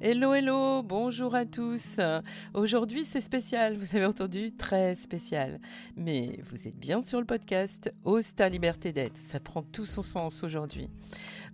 Hello, 0.00 0.34
hello, 0.34 0.82
bonjour 0.82 1.34
à 1.34 1.46
tous. 1.46 1.98
Aujourd'hui 2.52 3.04
c'est 3.04 3.22
spécial, 3.22 3.78
vous 3.78 3.96
avez 3.96 4.04
entendu, 4.04 4.52
très 4.52 4.94
spécial. 4.96 5.60
Mais 5.96 6.40
vous 6.44 6.68
êtes 6.68 6.76
bien 6.76 7.00
sur 7.00 7.20
le 7.20 7.24
podcast 7.24 7.90
Ose 8.04 8.34
ta 8.34 8.50
liberté 8.50 8.92
d'être, 8.92 9.16
ça 9.16 9.40
prend 9.40 9.62
tout 9.62 9.86
son 9.86 10.02
sens 10.02 10.44
aujourd'hui. 10.44 10.90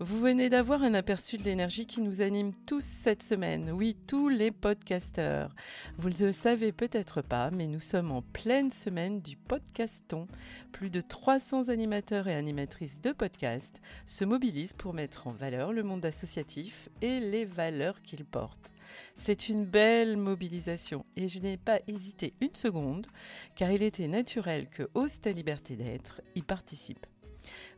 Vous 0.02 0.18
venez 0.18 0.48
d'avoir 0.48 0.82
un 0.82 0.94
aperçu 0.94 1.36
de 1.36 1.42
l'énergie 1.42 1.86
qui 1.86 2.00
nous 2.00 2.22
anime 2.22 2.54
tous 2.64 2.82
cette 2.82 3.22
semaine, 3.22 3.70
oui, 3.70 3.98
tous 4.06 4.30
les 4.30 4.50
podcasteurs. 4.50 5.54
Vous 5.98 6.08
ne 6.08 6.24
le 6.24 6.32
savez 6.32 6.72
peut-être 6.72 7.20
pas, 7.20 7.50
mais 7.50 7.66
nous 7.66 7.80
sommes 7.80 8.10
en 8.10 8.22
pleine 8.22 8.72
semaine 8.72 9.20
du 9.20 9.36
podcaston. 9.36 10.26
Plus 10.72 10.88
de 10.88 11.02
300 11.02 11.68
animateurs 11.68 12.28
et 12.28 12.34
animatrices 12.34 13.02
de 13.02 13.12
podcast 13.12 13.82
se 14.06 14.24
mobilisent 14.24 14.72
pour 14.72 14.94
mettre 14.94 15.26
en 15.26 15.32
valeur 15.32 15.74
le 15.74 15.82
monde 15.82 16.06
associatif 16.06 16.88
et 17.02 17.20
les 17.20 17.44
valeurs 17.44 17.99
qu'il 18.02 18.24
porte. 18.24 18.72
C'est 19.14 19.48
une 19.48 19.64
belle 19.64 20.16
mobilisation 20.16 21.04
et 21.16 21.28
je 21.28 21.40
n'ai 21.40 21.56
pas 21.56 21.80
hésité 21.86 22.34
une 22.40 22.54
seconde 22.54 23.06
car 23.54 23.70
il 23.70 23.82
était 23.82 24.08
naturel 24.08 24.68
que 24.68 24.88
Ose 24.94 25.20
ta 25.20 25.30
liberté 25.30 25.76
d'être 25.76 26.20
y 26.34 26.42
participe. 26.42 27.06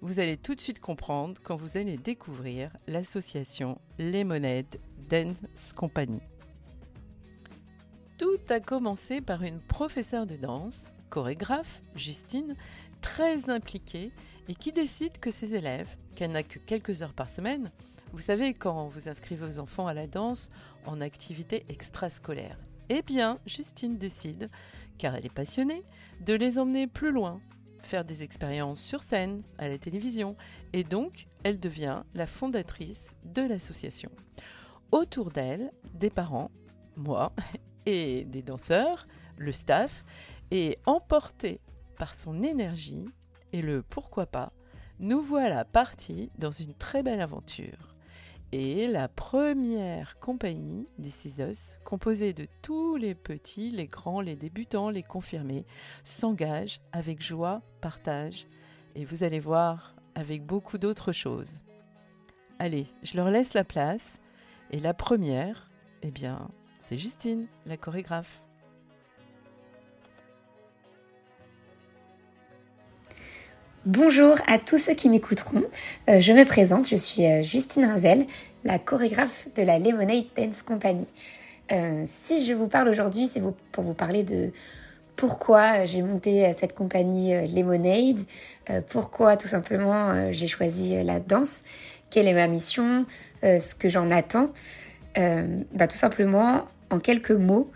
Vous 0.01 0.21
allez 0.21 0.37
tout 0.37 0.55
de 0.55 0.61
suite 0.61 0.81
comprendre 0.81 1.41
quand 1.43 1.57
vous 1.57 1.77
allez 1.77 1.97
découvrir 1.97 2.71
l'association 2.87 3.79
Lemonade 3.99 4.79
Dance 5.09 5.73
Company. 5.75 6.21
Tout 8.19 8.41
a 8.51 8.61
commencé 8.61 9.21
par 9.21 9.43
une 9.43 9.61
professeure 9.61 10.27
de 10.27 10.37
danse, 10.37 10.93
chorégraphe, 11.11 11.83
Justine, 11.95 12.57
très 13.01 13.51
impliquée 13.51 14.13
et 14.49 14.55
qui 14.55 14.73
décide 14.73 15.19
que 15.19 15.31
ses 15.31 15.55
élèves, 15.55 15.97
qu'elle 16.15 16.33
n'a 16.33 16.43
que 16.43 16.59
quelques 16.59 17.03
heures 17.03 17.15
par 17.15 17.29
semaine, 17.29 17.71
vous 18.13 18.21
savez, 18.21 18.53
quand 18.53 18.89
vous 18.89 19.09
inscrivez 19.09 19.47
vos 19.47 19.59
enfants 19.59 19.87
à 19.87 19.95
la 19.95 20.07
danse 20.07 20.51
en 20.85 21.01
activité 21.01 21.65
extrascolaire, 21.69 22.59
eh 22.91 23.01
bien, 23.03 23.39
Justine 23.47 23.97
décide, 23.97 24.51
car 24.99 25.15
elle 25.15 25.25
est 25.25 25.33
passionnée, 25.33 25.83
de 26.21 26.35
les 26.35 26.59
emmener 26.59 26.87
plus 26.87 27.11
loin, 27.11 27.41
faire 27.81 28.05
des 28.05 28.23
expériences 28.23 28.81
sur 28.81 29.03
scène, 29.03 29.43
à 29.59 29.69
la 29.69 29.79
télévision, 29.79 30.37
et 30.73 30.85
donc 30.85 31.27
elle 31.43 31.59
devient 31.59 32.03
la 32.15 32.27
fondatrice 32.27 33.17
de 33.25 33.43
l'association. 33.43 34.11
Autour 34.91 35.31
d'elle, 35.31 35.73
des 35.95 36.11
parents, 36.11 36.51
moi, 36.97 37.33
et 37.87 38.25
des 38.25 38.43
danseurs, 38.43 39.07
le 39.39 39.53
staff, 39.53 40.05
et 40.51 40.79
emportés 40.85 41.61
par 41.97 42.15
son 42.15 42.43
énergie 42.43 43.07
et 43.55 43.63
le 43.63 43.83
pourquoi 43.83 44.27
pas, 44.27 44.53
nous 45.01 45.23
voilà 45.23 45.65
partis 45.65 46.31
dans 46.39 46.51
une 46.51 46.75
très 46.75 47.03
belle 47.03 47.23
aventure. 47.23 47.92
Et 48.55 48.87
la 48.87 49.09
première 49.09 50.19
compagnie 50.21 50.87
des 50.99 51.09
CISOS, 51.09 51.79
composée 51.87 52.35
de 52.35 52.47
tous 52.61 52.97
les 52.97 53.15
petits, 53.15 53.71
les 53.71 53.87
grands, 53.87 54.21
les 54.21 54.37
débutants, 54.37 54.91
les 54.91 55.03
confirmés, 55.03 55.65
s'engage 56.05 56.83
avec 56.93 57.23
joie, 57.23 57.63
partage, 57.81 58.47
et 58.95 59.07
vous 59.07 59.25
allez 59.25 59.41
voir, 59.41 59.97
avec 60.15 60.45
beaucoup 60.45 60.77
d'autres 60.77 61.13
choses. 61.13 61.61
Allez, 62.59 62.89
je 63.03 63.17
leur 63.17 63.31
laisse 63.31 63.55
la 63.55 63.65
place, 63.65 64.21
et 64.71 64.81
la 64.81 64.93
première, 64.93 65.71
eh 66.03 66.11
bien, 66.11 66.51
c'est 66.83 66.99
Justine, 66.99 67.47
la 67.65 67.79
chorégraphe. 67.79 68.43
Bonjour 73.85 74.37
à 74.47 74.59
tous 74.59 74.79
ceux 74.79 74.95
qui 74.95 75.09
m'écouteront. 75.09 75.65
Euh, 76.09 76.21
je 76.21 76.33
me 76.33 76.45
présente, 76.45 76.89
je 76.89 76.95
suis 76.95 77.27
euh, 77.27 77.43
Justine 77.43 77.85
Rinzel, 77.85 78.27
la 78.63 78.79
chorégraphe 78.79 79.49
de 79.57 79.63
la 79.63 79.81
Lemonade 79.81 80.27
Dance 80.37 80.63
Company. 80.63 81.05
Euh, 81.73 82.05
si 82.23 82.47
je 82.47 82.53
vous 82.53 82.69
parle 82.69 82.89
aujourd'hui, 82.89 83.27
c'est 83.27 83.43
pour 83.73 83.83
vous 83.83 83.95
parler 83.95 84.23
de 84.23 84.53
pourquoi 85.17 85.85
j'ai 85.85 86.03
monté 86.03 86.53
cette 86.57 86.77
compagnie 86.77 87.35
Lemonade, 87.53 88.21
pourquoi 88.89 89.37
tout 89.37 89.49
simplement 89.49 90.31
j'ai 90.31 90.47
choisi 90.47 91.03
la 91.03 91.19
danse, 91.19 91.65
quelle 92.09 92.29
est 92.29 92.35
ma 92.35 92.47
mission, 92.47 93.05
ce 93.43 93.75
que 93.75 93.89
j'en 93.89 94.11
attends? 94.11 94.53
bah, 95.17 95.87
tout 95.89 95.97
simplement, 95.97 96.67
en 96.91 96.99
quelques 96.99 97.33
mots, 97.33 97.71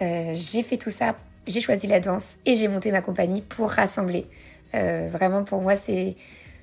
j'ai 0.00 0.62
fait 0.62 0.76
tout 0.76 0.90
ça, 0.90 1.16
j'ai 1.46 1.60
choisi 1.60 1.86
la 1.86 2.00
danse 2.00 2.36
et 2.44 2.56
j'ai 2.56 2.68
monté 2.68 2.92
ma 2.92 3.00
compagnie 3.00 3.40
pour 3.40 3.70
rassembler. 3.70 4.26
Euh, 4.74 5.08
vraiment, 5.10 5.44
pour 5.44 5.60
moi, 5.62 5.76
c'est 5.76 6.16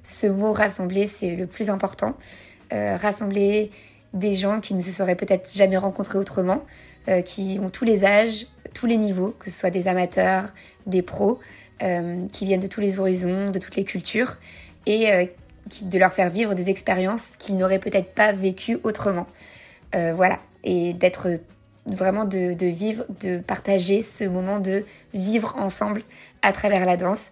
ce 0.04 0.28
mot 0.28 0.52
rassembler, 0.52 1.08
c'est 1.08 1.36
le 1.36 1.48
plus 1.48 1.70
important. 1.70 2.16
Euh, 2.74 2.98
rassembler 2.98 3.72
des 4.14 4.34
gens 4.34 4.60
qui 4.60 4.74
ne 4.74 4.82
se 4.82 4.92
seraient 4.92 5.16
peut-être 5.16 5.54
jamais 5.54 5.78
rencontrés 5.78 6.18
autrement, 6.18 6.64
euh, 7.08 7.22
qui 7.22 7.60
ont 7.62 7.70
tous 7.70 7.86
les 7.86 8.04
âges, 8.04 8.48
tous 8.74 8.86
les 8.86 8.98
niveaux, 8.98 9.36
que 9.40 9.50
ce 9.50 9.60
soit 9.60 9.70
des 9.70 9.88
amateurs, 9.88 10.50
des 10.86 11.02
pros, 11.02 11.40
qui 12.32 12.46
viennent 12.46 12.60
de 12.60 12.68
tous 12.68 12.80
les 12.80 13.00
horizons, 13.00 13.50
de 13.50 13.58
toutes 13.58 13.76
les 13.76 13.84
cultures, 13.84 14.38
et 14.86 15.32
de 15.82 15.98
leur 15.98 16.14
faire 16.14 16.30
vivre 16.30 16.54
des 16.54 16.70
expériences 16.70 17.30
qu'ils 17.40 17.58
n'auraient 17.58 17.80
peut-être 17.80 18.14
pas 18.14 18.34
vécues 18.34 18.78
autrement. 18.84 19.26
voilà, 19.92 20.38
et 20.64 20.94
d'être 20.94 21.40
vraiment 21.88 22.26
de, 22.26 22.66
vivre, 22.66 23.06
de 23.20 23.40
partager 23.40 24.02
ce 24.02 24.24
moment 24.24 24.60
de 24.60 24.86
vivre 25.14 25.56
ensemble 25.58 26.04
à 26.42 26.52
travers 26.52 26.86
la 26.86 26.98
danse, 26.98 27.32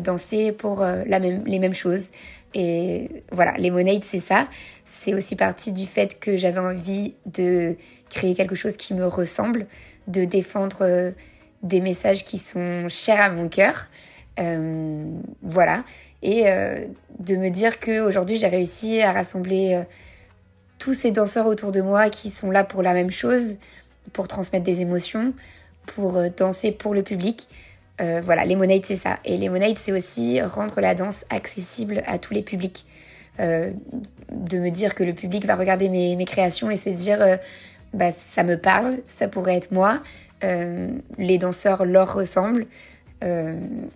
danser 0.00 0.52
pour 0.52 0.82
euh, 0.82 1.02
la 1.06 1.20
même, 1.20 1.44
les 1.46 1.58
mêmes 1.58 1.74
choses. 1.74 2.08
Et 2.54 3.10
voilà, 3.32 3.52
Lemonade, 3.58 4.04
c'est 4.04 4.20
ça. 4.20 4.48
C'est 4.84 5.14
aussi 5.14 5.36
partie 5.36 5.72
du 5.72 5.86
fait 5.86 6.18
que 6.18 6.36
j'avais 6.36 6.60
envie 6.60 7.14
de 7.26 7.76
créer 8.10 8.34
quelque 8.34 8.54
chose 8.54 8.76
qui 8.76 8.94
me 8.94 9.06
ressemble, 9.06 9.66
de 10.06 10.24
défendre 10.24 10.78
euh, 10.82 11.10
des 11.62 11.80
messages 11.80 12.24
qui 12.24 12.38
sont 12.38 12.88
chers 12.88 13.20
à 13.20 13.30
mon 13.30 13.48
cœur. 13.48 13.88
voilà. 15.42 15.84
Et 16.22 16.44
de 17.18 17.36
me 17.36 17.50
dire 17.50 17.80
qu'aujourd'hui, 17.80 18.38
j'ai 18.38 18.48
réussi 18.48 19.02
à 19.02 19.12
rassembler 19.12 19.82
tous 20.78 20.94
ces 20.94 21.10
danseurs 21.10 21.46
autour 21.46 21.70
de 21.70 21.80
moi 21.80 22.10
qui 22.10 22.30
sont 22.30 22.50
là 22.50 22.64
pour 22.64 22.82
la 22.82 22.92
même 22.92 23.10
chose, 23.10 23.56
pour 24.12 24.28
transmettre 24.28 24.64
des 24.64 24.80
émotions, 24.80 25.32
pour 25.86 26.18
danser 26.36 26.72
pour 26.72 26.94
le 26.94 27.02
public. 27.02 27.46
Euh, 28.00 28.20
voilà, 28.24 28.44
Lemonade, 28.44 28.84
c'est 28.84 28.96
ça. 28.96 29.18
Et 29.24 29.36
Lemonade, 29.36 29.78
c'est 29.78 29.92
aussi 29.92 30.40
rendre 30.42 30.80
la 30.80 30.94
danse 30.94 31.24
accessible 31.30 32.02
à 32.06 32.18
tous 32.18 32.34
les 32.34 32.42
publics. 32.42 32.84
Euh, 33.40 33.72
de 34.30 34.58
me 34.60 34.70
dire 34.70 34.94
que 34.94 35.02
le 35.02 35.12
public 35.12 35.44
va 35.44 35.56
regarder 35.56 35.88
mes, 35.88 36.24
créations 36.24 36.70
et 36.70 36.76
se 36.76 36.88
dire 36.88 37.20
euh, 37.20 37.36
bah, 37.92 38.12
ça 38.12 38.44
me 38.44 38.56
parle, 38.56 38.98
ça 39.06 39.26
pourrait 39.26 39.56
être 39.56 39.72
moi, 39.72 40.00
les 41.16 41.38
danseurs 41.38 41.86
leur 41.86 42.12
ressemblent. 42.12 42.66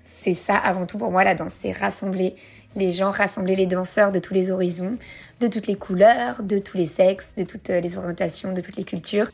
c'est 0.05 0.33
ça 0.33 0.57
avant 0.57 0.87
tout 0.87 0.97
pour 0.97 1.11
moi 1.11 1.23
la 1.23 1.35
danse, 1.35 1.55
c'est 1.61 1.73
rassembler 1.73 2.37
les 2.75 2.91
gens, 2.91 3.11
rassembler 3.11 3.55
les 3.55 3.67
danseurs 3.67 4.13
de 4.13 4.19
tous 4.19 4.33
les 4.33 4.51
horizons, 4.51 4.97
de 5.41 5.47
toutes 5.47 5.67
les 5.67 5.75
couleurs, 5.75 6.43
de 6.43 6.59
tous 6.59 6.79
les 6.79 6.87
sexes, 6.87 7.35
de 7.37 7.43
toutes 7.43 7.69
les 7.69 7.99
orientations, 7.99 8.55
de 8.55 8.63
toutes 8.63 8.77
les 8.77 8.85
cultures. 8.85 9.31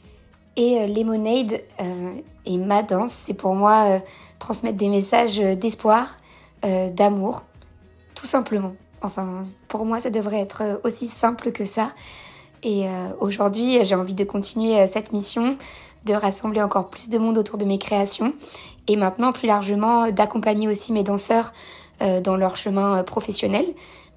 Et 0.56 0.88
Lemonade 0.88 1.60
et 2.46 2.58
ma 2.58 2.82
danse, 2.82 3.12
c'est 3.12 3.34
pour 3.34 3.54
moi 3.54 4.02
transmettre 4.38 4.76
des 4.76 4.88
messages 4.88 5.38
d'espoir, 5.38 6.16
euh, 6.64 6.88
d'amour, 6.88 7.42
tout 8.14 8.26
simplement. 8.26 8.74
Enfin, 9.02 9.42
pour 9.68 9.84
moi, 9.84 10.00
ça 10.00 10.08
devrait 10.08 10.40
être 10.40 10.80
aussi 10.82 11.06
simple 11.06 11.52
que 11.52 11.66
ça. 11.66 11.92
Et 12.62 12.88
euh, 12.88 13.08
aujourd'hui, 13.20 13.84
j'ai 13.84 13.94
envie 13.94 14.14
de 14.14 14.24
continuer 14.24 14.80
euh, 14.80 14.86
cette 14.90 15.12
mission, 15.12 15.58
de 16.06 16.14
rassembler 16.14 16.62
encore 16.62 16.88
plus 16.88 17.10
de 17.10 17.18
monde 17.18 17.36
autour 17.36 17.58
de 17.58 17.66
mes 17.66 17.78
créations 17.78 18.32
et 18.88 18.96
maintenant 18.96 19.32
plus 19.32 19.46
largement 19.46 20.10
d'accompagner 20.10 20.68
aussi 20.68 20.92
mes 20.92 21.02
danseurs 21.02 21.52
dans 22.22 22.36
leur 22.36 22.56
chemin 22.56 23.02
professionnel 23.04 23.64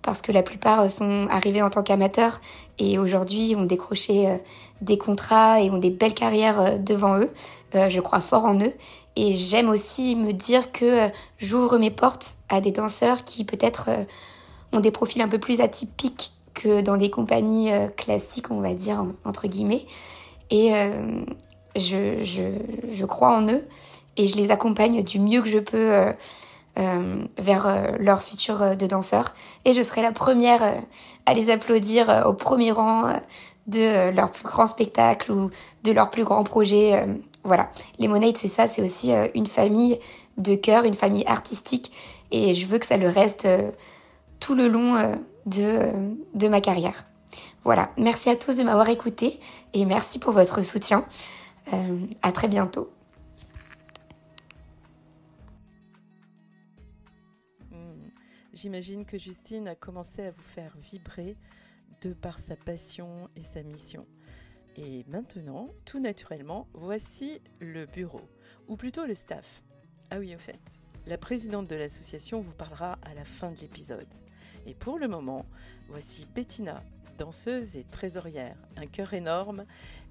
parce 0.02 0.22
que 0.22 0.34
la 0.34 0.44
plupart 0.44 0.90
sont 0.92 1.28
arrivés 1.30 1.62
en 1.62 1.70
tant 1.70 1.84
qu'amateurs 1.84 2.42
et 2.78 2.98
aujourd'hui 2.98 3.56
ont 3.56 3.64
décroché 3.64 4.28
des 4.82 4.98
contrats 4.98 5.62
et 5.62 5.70
ont 5.70 5.78
des 5.78 5.92
belles 5.92 6.16
carrières 6.16 6.78
devant 6.80 7.20
eux. 7.20 7.30
Je 7.74 8.00
crois 8.02 8.20
fort 8.20 8.44
en 8.44 8.60
eux 8.60 8.74
et 9.20 9.36
j'aime 9.36 9.70
aussi 9.70 10.16
me 10.16 10.32
dire 10.32 10.72
que 10.72 10.86
euh, 10.86 11.10
j'ouvre 11.40 11.80
mes 11.80 11.90
portes 11.90 12.36
à 12.50 12.62
des 12.62 12.72
danseurs 12.72 13.24
qui 13.24 13.46
peut-être 13.46 13.86
euh, 13.90 14.04
ont 14.74 14.80
des 14.80 14.92
profils 14.92 15.24
un 15.24 15.28
peu 15.28 15.40
plus 15.40 15.60
atypiques 15.60 16.34
que 16.54 16.82
dans 16.82 16.98
des 16.98 17.10
compagnies 17.10 17.74
euh, 17.74 17.88
classiques, 17.88 18.52
on 18.52 18.62
va 18.62 18.76
dire, 18.76 19.04
entre 19.26 19.48
guillemets. 19.48 19.88
Et, 20.52 20.72
je, 21.76 23.06
crois 23.06 23.36
en 23.36 23.48
eux 23.50 23.68
et 24.18 24.28
je 24.28 24.38
les 24.38 24.52
accompagne 24.52 25.04
du 25.04 25.20
mieux 25.20 25.42
que 25.42 25.50
je 25.50 25.60
peux 25.60 26.14
vers 27.38 27.98
leur 28.00 28.22
futur 28.22 28.78
de 28.78 28.88
danseur. 28.88 29.36
Et 29.66 29.74
je 29.74 29.82
serai 29.82 30.02
la 30.02 30.14
première 30.14 30.82
à 31.26 31.34
les 31.34 31.50
applaudir 31.50 32.24
au 32.26 32.34
premier 32.34 32.72
rang 32.72 33.12
de 33.68 34.10
leur 34.12 34.32
plus 34.32 34.46
grand 34.46 34.68
spectacle 34.68 35.34
ou 35.34 35.52
de 35.84 35.92
leur 35.92 36.10
plus 36.10 36.24
grand 36.24 36.46
projet. 36.46 37.06
Voilà, 37.48 37.72
Lemonade, 38.00 38.38
c'est 38.38 38.48
ça, 38.48 38.68
c'est 38.68 38.82
aussi 38.82 39.12
une 39.34 39.48
famille 39.48 40.00
de 40.38 40.56
cœur, 40.56 40.84
une 40.84 40.94
famille 40.94 41.26
artistique. 41.26 41.92
Et 42.32 42.54
je 42.54 42.68
veux 42.68 42.78
que 42.78 42.86
ça 42.86 42.98
le 42.98 43.10
reste 43.10 43.48
tout 44.40 44.54
le 44.54 44.68
long 44.68 45.18
de, 45.46 45.92
de 46.36 46.48
ma 46.48 46.62
carrière. 46.62 47.06
Voilà, 47.64 47.92
merci 47.98 48.30
à 48.30 48.36
tous 48.36 48.58
de 48.58 48.64
m'avoir 48.64 48.88
écouté 48.90 49.40
et 49.74 49.86
merci 49.86 50.20
pour 50.20 50.32
votre 50.32 50.62
soutien. 50.62 51.06
Euh, 51.74 52.06
à 52.22 52.32
très 52.32 52.48
bientôt. 52.48 52.90
Hmm. 57.72 58.08
J'imagine 58.54 59.06
que 59.06 59.18
Justine 59.18 59.68
a 59.68 59.76
commencé 59.76 60.22
à 60.22 60.32
vous 60.32 60.42
faire 60.42 60.74
vibrer 60.90 61.36
de 62.02 62.14
par 62.14 62.40
sa 62.40 62.56
passion 62.56 63.30
et 63.36 63.44
sa 63.44 63.64
mission. 63.64 64.06
Et 64.78 65.04
maintenant, 65.08 65.70
tout 65.86 66.00
naturellement, 66.00 66.68
voici 66.74 67.42
le 67.60 67.88
bureau, 67.88 68.22
ou 68.68 68.76
plutôt 68.76 69.06
le 69.06 69.16
staff. 69.16 69.64
Ah 70.12 70.20
oui, 70.20 70.36
au 70.36 70.40
fait, 70.40 70.60
la 71.08 71.18
présidente 71.18 71.68
de 71.68 71.76
l'association 71.76 72.42
vous 72.42 72.54
parlera 72.54 73.00
à 73.02 73.14
la 73.16 73.26
fin 73.26 73.52
de 73.52 73.58
l'épisode. 73.60 74.08
Et 74.68 74.76
pour 74.76 75.00
le 75.00 75.08
moment, 75.08 75.46
voici 75.90 76.28
Bettina, 76.36 76.84
danseuse 77.18 77.76
et 77.76 77.86
trésorière, 77.90 78.56
un 78.76 78.86
cœur 78.86 79.14
énorme 79.14 79.66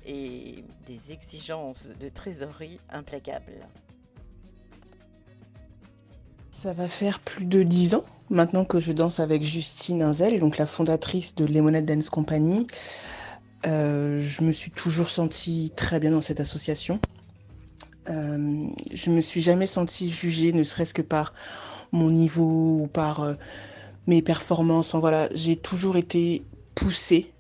et 0.04 0.64
des 0.86 1.12
exigences 1.12 1.88
de 2.00 2.08
trésorerie 2.08 2.80
implacables. 2.90 3.66
Ça 6.50 6.72
va 6.72 6.88
faire 6.88 7.20
plus 7.20 7.44
de 7.44 7.62
dix 7.62 7.94
ans 7.94 8.04
maintenant 8.30 8.64
que 8.64 8.80
je 8.80 8.92
danse 8.92 9.20
avec 9.20 9.42
Justine 9.42 10.02
Inzel, 10.02 10.40
donc 10.40 10.58
la 10.58 10.66
fondatrice 10.66 11.34
de 11.34 11.44
Lemonade 11.44 11.86
Dance 11.86 12.10
Company. 12.10 12.66
Euh, 13.64 14.20
je 14.20 14.42
me 14.42 14.52
suis 14.52 14.70
toujours 14.70 15.10
sentie 15.10 15.72
très 15.76 15.98
bien 15.98 16.10
dans 16.10 16.20
cette 16.20 16.40
association. 16.40 17.00
Euh, 18.08 18.68
je 18.92 19.10
me 19.10 19.20
suis 19.20 19.40
jamais 19.40 19.66
sentie 19.66 20.10
jugée, 20.10 20.52
ne 20.52 20.62
serait-ce 20.62 20.94
que 20.94 21.02
par 21.02 21.32
mon 21.92 22.10
niveau 22.10 22.82
ou 22.82 22.86
par 22.86 23.22
euh, 23.22 23.34
mes 24.06 24.22
performances. 24.22 24.94
voilà, 24.94 25.28
j'ai 25.34 25.56
toujours 25.56 25.96
été 25.96 26.44
poussée 26.74 27.32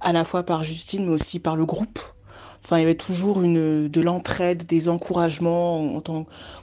à 0.00 0.12
la 0.12 0.24
fois 0.24 0.44
par 0.44 0.62
Justine, 0.62 1.06
mais 1.06 1.14
aussi 1.14 1.40
par 1.40 1.56
le 1.56 1.66
groupe. 1.66 1.98
Enfin, 2.66 2.78
il 2.78 2.80
y 2.80 2.84
avait 2.84 2.96
toujours 2.96 3.44
une, 3.44 3.86
de 3.86 4.00
l'entraide, 4.00 4.66
des 4.66 4.88
encouragements 4.88 6.02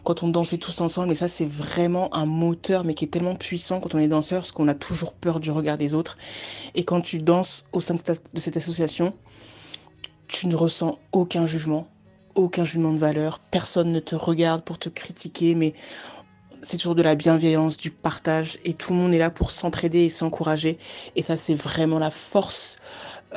quand 0.04 0.22
on 0.24 0.28
dansait 0.28 0.58
tous 0.58 0.82
ensemble. 0.82 1.14
Et 1.14 1.16
ça, 1.16 1.30
c'est 1.30 1.46
vraiment 1.46 2.14
un 2.14 2.26
moteur, 2.26 2.84
mais 2.84 2.94
qui 2.94 3.06
est 3.06 3.08
tellement 3.08 3.36
puissant 3.36 3.80
quand 3.80 3.96
on 3.96 4.00
est 4.00 4.10
danseur, 4.10 4.42
parce 4.42 4.52
qu'on 4.52 4.68
a 4.68 4.74
toujours 4.74 5.14
peur 5.14 5.40
du 5.40 5.50
regard 5.50 5.78
des 5.78 5.94
autres. 5.94 6.18
Et 6.76 6.84
quand 6.84 7.00
tu 7.00 7.20
danses 7.20 7.64
au 7.72 7.80
sein 7.80 7.96
de 7.96 8.40
cette 8.42 8.58
association, 8.58 9.14
tu 10.28 10.48
ne 10.48 10.58
ressens 10.58 11.00
aucun 11.14 11.46
jugement, 11.46 11.88
aucun 12.36 12.66
jugement 12.66 12.92
de 12.92 13.00
valeur. 13.00 13.40
Personne 13.40 13.94
ne 13.94 14.02
te 14.02 14.16
regarde 14.16 14.62
pour 14.66 14.80
te 14.80 14.90
critiquer, 14.90 15.56
mais 15.56 15.72
c'est 16.62 16.76
toujours 16.76 16.96
de 16.96 17.02
la 17.02 17.16
bienveillance, 17.16 17.78
du 17.78 17.92
partage, 17.92 18.60
et 18.66 18.74
tout 18.74 18.92
le 18.92 19.00
monde 19.00 19.14
est 19.14 19.20
là 19.20 19.30
pour 19.30 19.52
s'entraider 19.52 20.00
et 20.00 20.10
s'encourager. 20.10 20.78
Et 21.16 21.22
ça, 21.22 21.38
c'est 21.38 21.56
vraiment 21.56 21.98
la 21.98 22.12
force 22.12 22.76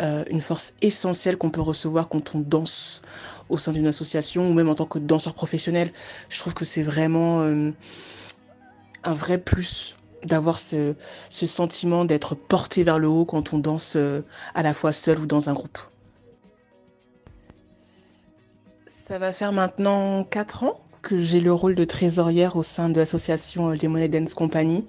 euh, 0.00 0.24
une 0.30 0.42
force 0.42 0.74
essentielle 0.82 1.36
qu'on 1.38 1.50
peut 1.50 1.60
recevoir 1.60 2.08
quand 2.08 2.34
on 2.34 2.40
danse 2.40 3.02
au 3.48 3.56
sein 3.56 3.72
d'une 3.72 3.86
association 3.86 4.48
ou 4.48 4.52
même 4.52 4.68
en 4.68 4.74
tant 4.74 4.86
que 4.86 4.98
danseur 4.98 5.34
professionnel. 5.34 5.92
Je 6.28 6.38
trouve 6.38 6.54
que 6.54 6.64
c'est 6.64 6.82
vraiment 6.82 7.40
euh, 7.40 7.70
un 9.04 9.14
vrai 9.14 9.38
plus 9.38 9.96
d'avoir 10.24 10.58
ce, 10.58 10.94
sentiment 11.30 12.04
d'être 12.04 12.34
porté 12.34 12.84
vers 12.84 12.98
le 12.98 13.08
haut 13.08 13.24
quand 13.24 13.54
on 13.54 13.58
danse 13.58 13.94
euh, 13.96 14.22
à 14.54 14.62
la 14.62 14.74
fois 14.74 14.92
seul 14.92 15.18
ou 15.20 15.26
dans 15.26 15.48
un 15.48 15.54
groupe. 15.54 15.78
Ça 19.08 19.18
va 19.18 19.32
faire 19.32 19.52
maintenant 19.52 20.24
4 20.24 20.64
ans 20.64 20.80
que 21.00 21.22
j'ai 21.22 21.40
le 21.40 21.52
rôle 21.52 21.76
de 21.76 21.84
trésorière 21.84 22.56
au 22.56 22.64
sein 22.64 22.88
de 22.88 22.98
l'association 22.98 23.70
Les 23.70 24.08
Dance 24.08 24.34
Company 24.34 24.84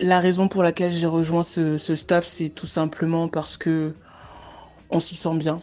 la 0.00 0.20
raison 0.20 0.48
pour 0.48 0.62
laquelle 0.62 0.92
j'ai 0.92 1.06
rejoint 1.06 1.42
ce, 1.42 1.76
staff, 1.78 2.26
c'est 2.26 2.48
tout 2.48 2.66
simplement 2.66 3.28
parce 3.28 3.56
que 3.56 3.94
on 4.90 5.00
s'y 5.00 5.16
sent 5.16 5.36
bien. 5.36 5.60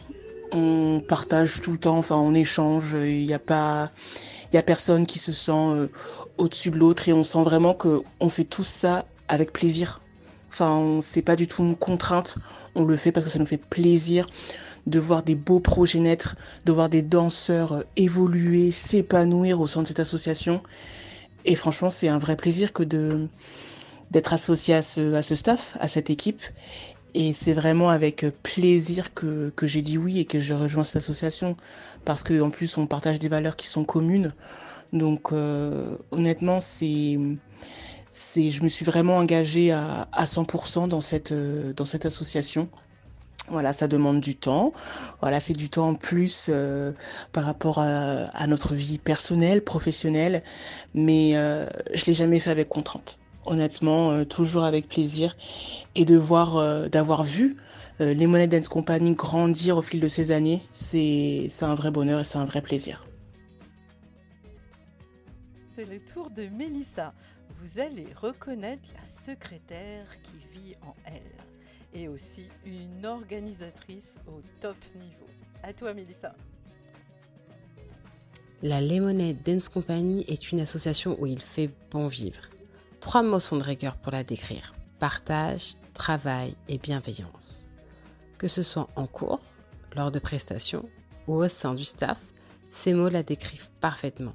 On 0.52 1.02
partage 1.06 1.60
tout 1.60 1.72
le 1.72 1.78
temps, 1.78 1.98
enfin 1.98 2.16
on 2.16 2.34
échange. 2.34 2.94
Il 2.94 3.26
n'y 3.26 3.34
a 3.34 3.38
pas, 3.38 3.90
il 4.50 4.54
y 4.54 4.58
a 4.58 4.62
personne 4.62 5.06
qui 5.06 5.18
se 5.18 5.32
sent 5.32 5.52
euh, 5.52 5.88
au-dessus 6.38 6.70
de 6.70 6.78
l'autre 6.78 7.08
et 7.08 7.12
on 7.12 7.24
sent 7.24 7.42
vraiment 7.42 7.74
que 7.74 8.02
on 8.20 8.28
fait 8.28 8.44
tout 8.44 8.64
ça 8.64 9.06
avec 9.28 9.52
plaisir. 9.52 10.02
Enfin, 10.48 11.00
c'est 11.02 11.22
pas 11.22 11.36
du 11.36 11.48
tout 11.48 11.64
une 11.64 11.76
contrainte. 11.76 12.38
On 12.74 12.84
le 12.84 12.96
fait 12.96 13.10
parce 13.12 13.26
que 13.26 13.32
ça 13.32 13.38
nous 13.38 13.46
fait 13.46 13.56
plaisir 13.56 14.28
de 14.86 15.00
voir 15.00 15.24
des 15.24 15.34
beaux 15.34 15.58
projets 15.58 15.98
naître, 15.98 16.36
de 16.64 16.72
voir 16.72 16.88
des 16.88 17.02
danseurs 17.02 17.72
euh, 17.72 17.82
évoluer, 17.96 18.70
s'épanouir 18.70 19.60
au 19.60 19.66
sein 19.66 19.82
de 19.82 19.88
cette 19.88 20.00
association. 20.00 20.62
Et 21.44 21.56
franchement, 21.56 21.90
c'est 21.90 22.08
un 22.08 22.18
vrai 22.18 22.36
plaisir 22.36 22.72
que 22.72 22.82
de 22.82 23.28
d'être 24.10 24.32
associé 24.32 24.74
à 24.74 24.82
ce, 24.82 25.14
à 25.14 25.22
ce 25.22 25.34
staff, 25.34 25.76
à 25.80 25.88
cette 25.88 26.10
équipe. 26.10 26.42
Et 27.14 27.32
c'est 27.32 27.54
vraiment 27.54 27.88
avec 27.88 28.26
plaisir 28.42 29.14
que, 29.14 29.50
que 29.56 29.66
j'ai 29.66 29.80
dit 29.80 29.96
oui 29.96 30.20
et 30.20 30.24
que 30.26 30.40
je 30.40 30.52
rejoins 30.52 30.84
cette 30.84 30.96
association 30.96 31.56
parce 32.04 32.22
qu'en 32.22 32.50
plus 32.50 32.76
on 32.76 32.86
partage 32.86 33.18
des 33.18 33.28
valeurs 33.28 33.56
qui 33.56 33.66
sont 33.68 33.84
communes. 33.84 34.32
Donc 34.92 35.32
euh, 35.32 35.96
honnêtement, 36.10 36.60
c'est 36.60 37.18
c'est 38.10 38.50
je 38.50 38.62
me 38.62 38.68
suis 38.68 38.84
vraiment 38.84 39.16
engagée 39.16 39.72
à, 39.72 40.08
à 40.12 40.24
100% 40.24 40.88
dans 40.88 41.00
cette 41.00 41.32
dans 41.32 41.84
cette 41.84 42.06
association. 42.06 42.68
Voilà, 43.48 43.72
ça 43.72 43.86
demande 43.86 44.20
du 44.20 44.34
temps. 44.34 44.72
Voilà, 45.20 45.38
c'est 45.40 45.52
du 45.52 45.68
temps 45.70 45.90
en 45.90 45.94
plus 45.94 46.46
euh, 46.48 46.92
par 47.32 47.44
rapport 47.44 47.78
à, 47.78 48.24
à, 48.34 48.46
notre 48.48 48.74
vie 48.74 48.98
personnelle, 48.98 49.62
professionnelle, 49.62 50.42
mais 50.94 51.36
euh, 51.36 51.66
je 51.94 52.06
l'ai 52.06 52.14
jamais 52.14 52.40
fait 52.40 52.50
avec 52.50 52.68
contrainte 52.68 53.20
honnêtement, 53.46 54.10
euh, 54.10 54.24
toujours 54.24 54.64
avec 54.64 54.88
plaisir. 54.88 55.36
Et 55.94 56.04
de 56.04 56.16
voir, 56.16 56.56
euh, 56.56 56.88
d'avoir 56.88 57.24
vu 57.24 57.56
euh, 58.00 58.12
les 58.14 58.26
monnaies 58.26 58.46
Dance 58.46 58.68
Company 58.68 59.14
grandir 59.14 59.78
au 59.78 59.82
fil 59.82 60.00
de 60.00 60.08
ces 60.08 60.30
années, 60.30 60.62
c'est 60.70 61.48
un 61.62 61.74
vrai 61.74 61.90
bonheur 61.90 62.20
et 62.20 62.24
c'est 62.24 62.38
un 62.38 62.44
vrai 62.44 62.60
plaisir. 62.60 63.06
C'est 65.74 65.84
le 65.84 65.98
tour 66.00 66.30
de 66.30 66.46
Mélissa. 66.46 67.12
Vous 67.60 67.80
allez 67.80 68.08
reconnaître 68.20 68.88
la 68.94 69.06
secrétaire 69.06 70.06
qui 70.22 70.58
vit 70.58 70.74
en 70.82 70.94
elle 71.04 72.00
et 72.00 72.08
aussi 72.08 72.48
une 72.64 73.06
organisatrice 73.06 74.18
au 74.26 74.42
top 74.60 74.76
niveau. 74.94 75.26
À 75.62 75.72
toi 75.72 75.94
Mélissa. 75.94 76.34
La 78.62 78.80
Lemonade 78.80 79.42
Dance 79.44 79.68
Company 79.68 80.24
est 80.28 80.50
une 80.50 80.60
association 80.60 81.16
où 81.20 81.26
il 81.26 81.40
fait 81.40 81.70
bon 81.90 82.08
vivre. 82.08 82.40
Trois 83.06 83.22
mots 83.22 83.38
sont 83.38 83.56
de 83.56 83.62
rigueur 83.62 83.96
pour 83.98 84.10
la 84.10 84.24
décrire. 84.24 84.74
Partage, 84.98 85.74
travail 85.94 86.56
et 86.68 86.76
bienveillance. 86.76 87.68
Que 88.36 88.48
ce 88.48 88.64
soit 88.64 88.88
en 88.96 89.06
cours, 89.06 89.38
lors 89.94 90.10
de 90.10 90.18
prestations 90.18 90.88
ou 91.28 91.34
au 91.34 91.46
sein 91.46 91.74
du 91.74 91.84
staff, 91.84 92.18
ces 92.68 92.94
mots 92.94 93.08
la 93.08 93.22
décrivent 93.22 93.70
parfaitement. 93.80 94.34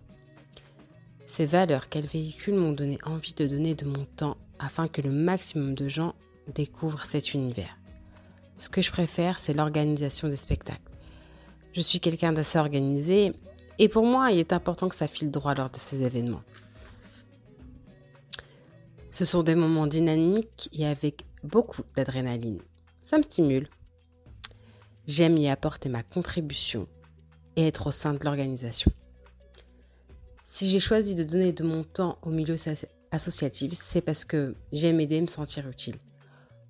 Ces 1.25 1.45
valeurs 1.45 1.89
qu'elle 1.89 2.05
véhicule 2.05 2.55
m'ont 2.55 2.71
donné 2.71 2.97
envie 3.03 3.33
de 3.33 3.45
donner 3.45 3.75
de 3.75 3.83
mon 3.83 4.05
temps 4.05 4.37
afin 4.57 4.87
que 4.87 5.01
le 5.01 5.11
maximum 5.11 5.75
de 5.75 5.89
gens 5.89 6.15
découvrent 6.55 7.03
cet 7.03 7.33
univers. 7.33 7.77
Ce 8.55 8.69
que 8.69 8.81
je 8.81 8.91
préfère, 8.91 9.37
c'est 9.37 9.51
l'organisation 9.51 10.29
des 10.29 10.37
spectacles. 10.37 10.79
Je 11.73 11.81
suis 11.81 11.99
quelqu'un 11.99 12.31
d'assez 12.31 12.57
organisé 12.57 13.33
et 13.79 13.89
pour 13.89 14.05
moi, 14.05 14.31
il 14.31 14.39
est 14.39 14.53
important 14.53 14.87
que 14.87 14.95
ça 14.95 15.07
file 15.07 15.29
droit 15.29 15.55
lors 15.55 15.69
de 15.69 15.77
ces 15.77 16.03
événements. 16.03 16.43
Ce 19.11 19.25
sont 19.25 19.43
des 19.43 19.55
moments 19.55 19.87
dynamiques 19.87 20.69
et 20.71 20.85
avec 20.87 21.25
beaucoup 21.43 21.83
d'adrénaline. 21.95 22.61
Ça 23.03 23.17
me 23.17 23.23
stimule. 23.23 23.67
J'aime 25.05 25.37
y 25.37 25.49
apporter 25.49 25.89
ma 25.89 26.01
contribution 26.01 26.87
et 27.57 27.67
être 27.67 27.87
au 27.87 27.91
sein 27.91 28.13
de 28.13 28.23
l'organisation. 28.23 28.89
Si 30.43 30.69
j'ai 30.69 30.79
choisi 30.79 31.13
de 31.13 31.25
donner 31.25 31.51
de 31.51 31.63
mon 31.63 31.83
temps 31.83 32.19
au 32.21 32.29
milieu 32.29 32.55
associatif, 33.11 33.73
c'est 33.73 34.01
parce 34.01 34.23
que 34.23 34.55
j'aime 34.71 35.01
aider 35.01 35.17
et 35.17 35.21
me 35.21 35.27
sentir 35.27 35.67
utile 35.67 35.97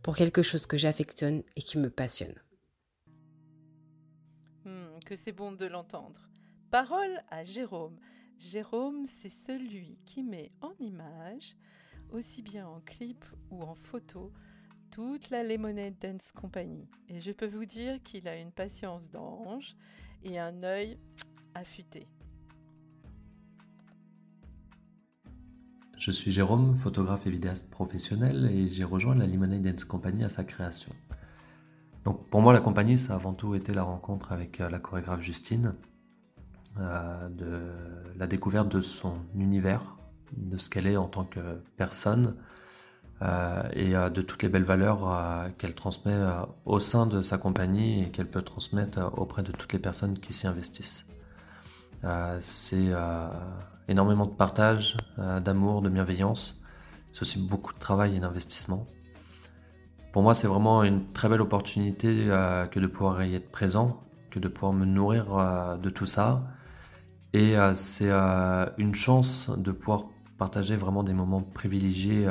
pour 0.02 0.16
quelque 0.16 0.42
chose 0.42 0.66
que 0.66 0.78
j'affectionne 0.78 1.44
et 1.56 1.62
qui 1.62 1.78
me 1.78 1.92
passionne. 1.92 2.34
Hmm, 4.66 5.00
que 5.06 5.16
c'est 5.16 5.32
bon 5.32 5.52
de 5.52 5.68
l'entendre. 5.68 6.28
Parole 6.72 7.22
à 7.30 7.44
Jérôme. 7.44 8.00
Jérôme, 8.40 9.06
c'est 9.22 9.30
celui 9.30 10.00
qui 10.06 10.24
met 10.24 10.52
en 10.62 10.74
image 10.80 11.56
aussi 12.12 12.42
bien 12.42 12.68
en 12.68 12.80
clip 12.82 13.26
ou 13.50 13.62
en 13.64 13.76
photo 13.76 14.32
toute 14.92 15.30
la 15.30 15.44
Lemonade 15.44 15.96
Dance 16.00 16.32
Company. 16.34 16.88
Et 17.08 17.20
je 17.20 17.32
peux 17.32 17.48
vous 17.48 17.66
dire 17.66 18.02
qu'il 18.04 18.28
a 18.28 18.38
une 18.38 18.52
patience 18.52 19.10
d'ange 19.10 19.76
et 20.24 20.38
un 20.38 20.64
œil 20.64 20.98
affûté. 21.56 22.08
Je 25.98 26.12
suis 26.12 26.32
Jérôme, 26.32 26.76
photographe 26.76 27.28
et 27.28 27.30
vidéaste 27.30 27.70
professionnel 27.70 28.50
et 28.52 28.68
j'ai 28.68 28.84
rejoint 28.84 29.16
la 29.16 29.28
Lemonade 29.28 29.62
Dance 29.62 29.86
Company 29.86 30.24
à 30.24 30.30
sa 30.30 30.44
création. 30.44 30.94
Donc 32.04 32.28
pour 32.30 32.42
moi 32.42 32.54
la 32.54 32.60
compagnie 32.60 32.98
ça 32.98 33.14
a 33.14 33.16
avant 33.18 33.34
tout 33.34 33.54
été 33.54 33.74
la 33.74 33.84
rencontre 33.84 34.32
avec 34.32 34.60
euh, 34.60 34.70
la 34.70 34.80
chorégraphe 34.80 35.22
Justine, 35.22 35.74
euh, 36.80 37.30
la 38.18 38.28
découverte 38.28 38.70
de 38.70 38.82
son 38.82 39.14
univers, 39.36 39.96
de 40.38 40.58
ce 40.58 40.70
qu'elle 40.70 40.88
est 40.88 40.98
en 40.98 41.08
tant 41.08 41.26
que 41.26 41.62
personne 41.78 42.36
euh, 43.22 43.64
et 43.74 43.92
de 43.92 44.22
toutes 44.22 44.44
les 44.44 44.50
belles 44.50 44.64
valeurs 44.64 45.50
qu'elle 45.58 45.76
transmet 45.76 46.20
au 46.66 46.80
sein 46.80 47.06
de 47.06 47.22
sa 47.22 47.38
compagnie 47.38 48.04
et 48.04 48.12
qu'elle 48.12 48.30
peut 48.30 48.42
transmettre 48.42 49.00
auprès 49.18 49.44
de 49.44 49.52
toutes 49.52 49.74
les 49.74 49.80
personnes 49.80 50.18
qui 50.18 50.34
s'y 50.34 50.48
investissent. 50.48 51.08
C'est 52.40 52.92
énormément 53.92 54.26
de 54.26 54.32
partage, 54.32 54.98
euh, 55.20 55.40
d'amour, 55.40 55.82
de 55.82 55.90
bienveillance. 55.90 56.62
C'est 57.12 57.22
aussi 57.22 57.40
beaucoup 57.40 57.74
de 57.74 57.80
travail 57.80 58.16
et 58.16 58.20
d'investissement. 58.20 58.88
Pour 60.14 60.24
moi, 60.24 60.34
c'est 60.34 60.48
vraiment 60.48 60.84
une 60.84 61.12
très 61.12 61.30
belle 61.30 61.42
opportunité 61.42 62.26
euh, 62.28 62.66
que 62.66 62.80
de 62.80 62.88
pouvoir 62.88 63.24
y 63.24 63.36
être 63.36 63.52
présent, 63.52 64.02
que 64.30 64.40
de 64.40 64.48
pouvoir 64.48 64.74
me 64.74 64.86
nourrir 64.86 65.38
euh, 65.38 65.78
de 65.78 65.90
tout 65.90 66.06
ça. 66.06 66.44
Et 67.34 67.56
c'est 67.74 68.12
une 68.78 68.94
chance 68.94 69.58
de 69.58 69.72
pouvoir 69.72 70.04
partager 70.42 70.76
vraiment 70.76 71.04
des 71.04 71.14
moments 71.14 71.44
privilégiés, 71.44 72.28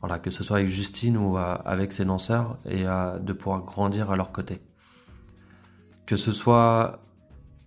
voilà, 0.00 0.18
que 0.18 0.30
ce 0.30 0.42
soit 0.42 0.56
avec 0.56 0.68
Justine 0.68 1.16
ou 1.16 1.36
avec 1.36 1.92
ses 1.92 2.04
danseurs, 2.04 2.58
et 2.64 2.82
de 2.82 3.32
pouvoir 3.32 3.62
grandir 3.62 4.10
à 4.10 4.16
leur 4.16 4.32
côté. 4.32 4.60
Que 6.04 6.16
ce 6.16 6.32
soit 6.32 7.00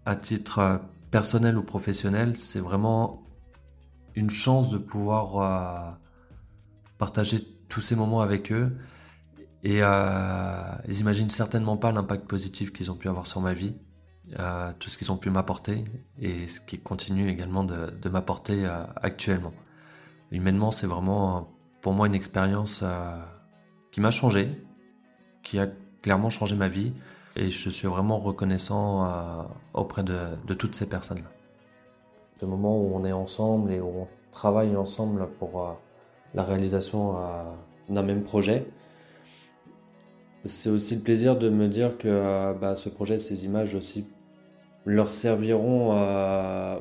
à 0.06 0.18
titre 0.18 0.82
personnel 1.10 1.58
ou 1.58 1.64
professionnel, 1.64 2.38
c'est 2.38 2.60
vraiment 2.60 3.24
une 4.16 4.30
chance 4.30 4.70
de 4.70 4.78
pouvoir 4.78 5.38
euh, 5.38 5.92
partager 6.98 7.40
tous 7.70 7.82
ces 7.82 7.96
moments 7.96 8.22
avec 8.22 8.52
eux. 8.52 8.76
Et 9.64 9.78
euh, 9.82 10.76
ils 10.88 11.00
imaginent 11.00 11.30
certainement 11.30 11.78
pas 11.78 11.92
l'impact 11.92 12.28
positif 12.28 12.74
qu'ils 12.74 12.92
ont 12.92 12.96
pu 12.96 13.08
avoir 13.08 13.28
sur 13.28 13.40
ma 13.42 13.54
vie, 13.54 13.76
euh, 14.40 14.72
tout 14.80 14.90
ce 14.90 14.98
qu'ils 14.98 15.12
ont 15.12 15.18
pu 15.18 15.30
m'apporter 15.30 15.86
et 16.20 16.48
ce 16.48 16.60
qui 16.60 16.80
continue 16.80 17.30
également 17.30 17.64
de, 17.64 18.10
m'apporter 18.10 18.66
euh, 18.66 18.84
actuellement. 19.02 19.54
Humainement, 20.32 20.72
c'est 20.72 20.88
vraiment 20.88 21.50
pour 21.82 21.94
moi 21.94 22.08
une 22.08 22.16
expérience 22.16 22.84
qui 23.92 24.02
m'a 24.02 24.10
changé, 24.10 24.50
qui 25.44 25.60
a 25.60 25.68
clairement 26.02 26.30
changé 26.30 26.56
ma 26.56 26.68
vie 26.68 26.94
et 27.36 27.50
je 27.50 27.70
suis 27.70 27.88
vraiment 27.88 28.20
reconnaissant 28.20 29.06
euh, 29.06 29.44
auprès 29.74 30.04
de, 30.04 30.54
toutes 30.54 30.76
ces 30.76 30.88
personnes-là. 30.88 31.30
Ce 32.40 32.46
moment 32.46 32.80
où 32.80 32.92
on 32.94 33.04
est 33.04 33.14
ensemble 33.14 33.72
et 33.72 33.80
où 33.80 34.02
on 34.02 34.08
travaille 34.32 34.76
ensemble 34.76 35.28
pour 35.40 35.62
euh, 35.62 35.72
la 36.34 36.44
réalisation 36.44 37.18
euh, 37.18 37.44
d'un 37.90 38.04
même 38.04 38.24
projet, 38.24 38.68
c'est 40.44 40.70
aussi 40.70 40.96
le 40.96 41.02
plaisir 41.02 41.38
de 41.38 41.50
me 41.50 41.68
dire 41.68 41.98
que 41.98 42.54
bah, 42.60 42.76
ce 42.76 42.90
projet, 42.90 43.18
ces 43.18 43.46
images 43.46 43.76
aussi 43.76 44.08
leur 44.86 45.10
serviront 45.10 45.92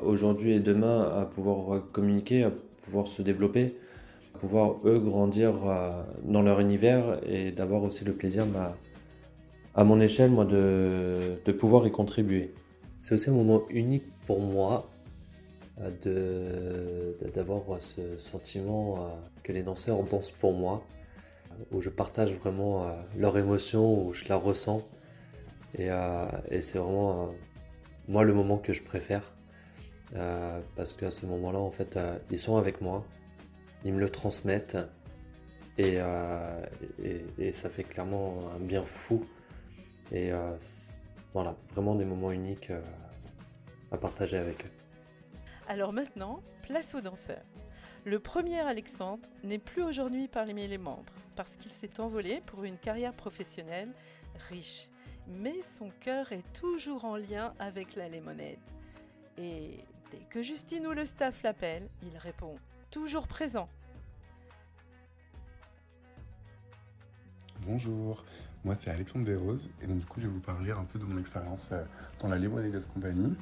aujourd'hui 0.03 0.53
et 0.53 0.59
demain 0.59 1.03
à 1.19 1.25
pouvoir 1.25 1.81
communiquer, 1.91 2.43
à 2.43 2.51
pouvoir 2.83 3.07
se 3.07 3.21
développer, 3.21 3.77
à 4.35 4.39
pouvoir 4.39 4.75
eux 4.85 4.99
grandir 4.99 5.53
dans 6.23 6.41
leur 6.41 6.59
univers 6.59 7.19
et 7.25 7.51
d'avoir 7.51 7.83
aussi 7.83 8.03
le 8.03 8.13
plaisir 8.13 8.45
bah, 8.45 8.75
à 9.75 9.83
mon 9.83 9.99
échelle, 9.99 10.31
moi, 10.31 10.45
de, 10.45 11.39
de 11.45 11.51
pouvoir 11.51 11.87
y 11.87 11.91
contribuer. 11.91 12.53
C'est 12.99 13.15
aussi 13.15 13.29
un 13.29 13.33
moment 13.33 13.63
unique 13.69 14.05
pour 14.25 14.39
moi 14.39 14.89
euh, 16.05 17.13
d'avoir 17.33 17.81
ce 17.81 18.17
sentiment 18.17 18.97
euh, 18.97 19.09
que 19.43 19.51
les 19.51 19.63
danseurs 19.63 20.03
dansent 20.03 20.31
pour 20.31 20.53
moi, 20.53 20.85
où 21.71 21.81
je 21.81 21.89
partage 21.89 22.31
vraiment 22.33 22.83
euh, 22.83 22.91
leur 23.17 23.37
émotion, 23.37 24.05
où 24.05 24.13
je 24.13 24.25
la 24.29 24.37
ressens. 24.37 24.83
Et 25.79 25.89
c'est 26.61 26.77
vraiment, 26.77 27.31
moi, 28.07 28.23
le 28.23 28.33
moment 28.33 28.57
que 28.57 28.73
je 28.73 28.83
préfère. 28.83 29.33
parce 30.75 30.93
qu'à 30.93 31.11
ce 31.11 31.25
moment-là, 31.25 31.59
en 31.59 31.71
fait, 31.71 31.97
ils 32.31 32.37
sont 32.37 32.57
avec 32.57 32.81
moi, 32.81 33.05
ils 33.83 33.93
me 33.93 33.99
le 33.99 34.09
transmettent. 34.09 34.77
Et, 35.77 35.97
et, 37.03 37.25
et, 37.39 37.51
ça 37.51 37.67
fait 37.67 37.83
clairement 37.83 38.51
un 38.55 38.59
bien 38.59 38.85
fou 38.85 39.25
et 40.13 40.31
euh, 40.31 40.55
voilà, 41.33 41.55
vraiment 41.73 41.95
des 41.95 42.05
moments 42.05 42.31
uniques 42.31 42.69
euh, 42.69 42.81
à 43.91 43.97
partager 43.97 44.37
avec 44.37 44.65
eux. 44.65 44.71
Alors 45.67 45.91
maintenant, 45.91 46.41
place 46.61 46.93
aux 46.93 47.01
danseurs. 47.01 47.43
Le 48.05 48.19
premier 48.19 48.59
Alexandre 48.59 49.27
n'est 49.43 49.59
plus 49.59 49.81
aujourd'hui 49.81 50.27
parmi 50.27 50.67
les 50.67 50.77
membres 50.77 51.13
parce 51.35 51.55
qu'il 51.55 51.71
s'est 51.71 51.99
envolé 51.99 52.41
pour 52.45 52.63
une 52.63 52.77
carrière 52.77 53.13
professionnelle 53.13 53.89
riche. 54.49 54.89
Mais 55.27 55.61
son 55.61 55.89
cœur 55.99 56.31
est 56.31 56.43
toujours 56.53 57.05
en 57.05 57.15
lien 57.15 57.53
avec 57.59 57.95
la 57.95 58.09
lémonade. 58.09 58.57
Et 59.37 59.79
dès 60.11 60.19
que 60.29 60.41
Justine 60.41 60.85
ou 60.87 60.91
le 60.91 61.05
staff 61.05 61.43
l'appelle, 61.43 61.87
il 62.03 62.17
répond 62.17 62.55
toujours 62.91 63.27
présent. 63.27 63.69
Bonjour, 67.65 68.25
moi, 68.65 68.75
c'est 68.75 68.91
Alexandre 68.91 69.25
Desroses, 69.25 69.69
et 69.81 69.87
donc 69.87 69.99
du 69.99 70.05
coup, 70.05 70.19
je 70.19 70.27
vais 70.27 70.33
vous 70.33 70.41
parler 70.41 70.71
un 70.71 70.83
peu 70.83 70.99
de 70.99 71.05
mon 71.05 71.17
expérience 71.17 71.69
euh, 71.71 71.83
dans 72.19 72.27
la 72.27 72.37
Lemonade 72.37 72.85
Company. 72.93 73.35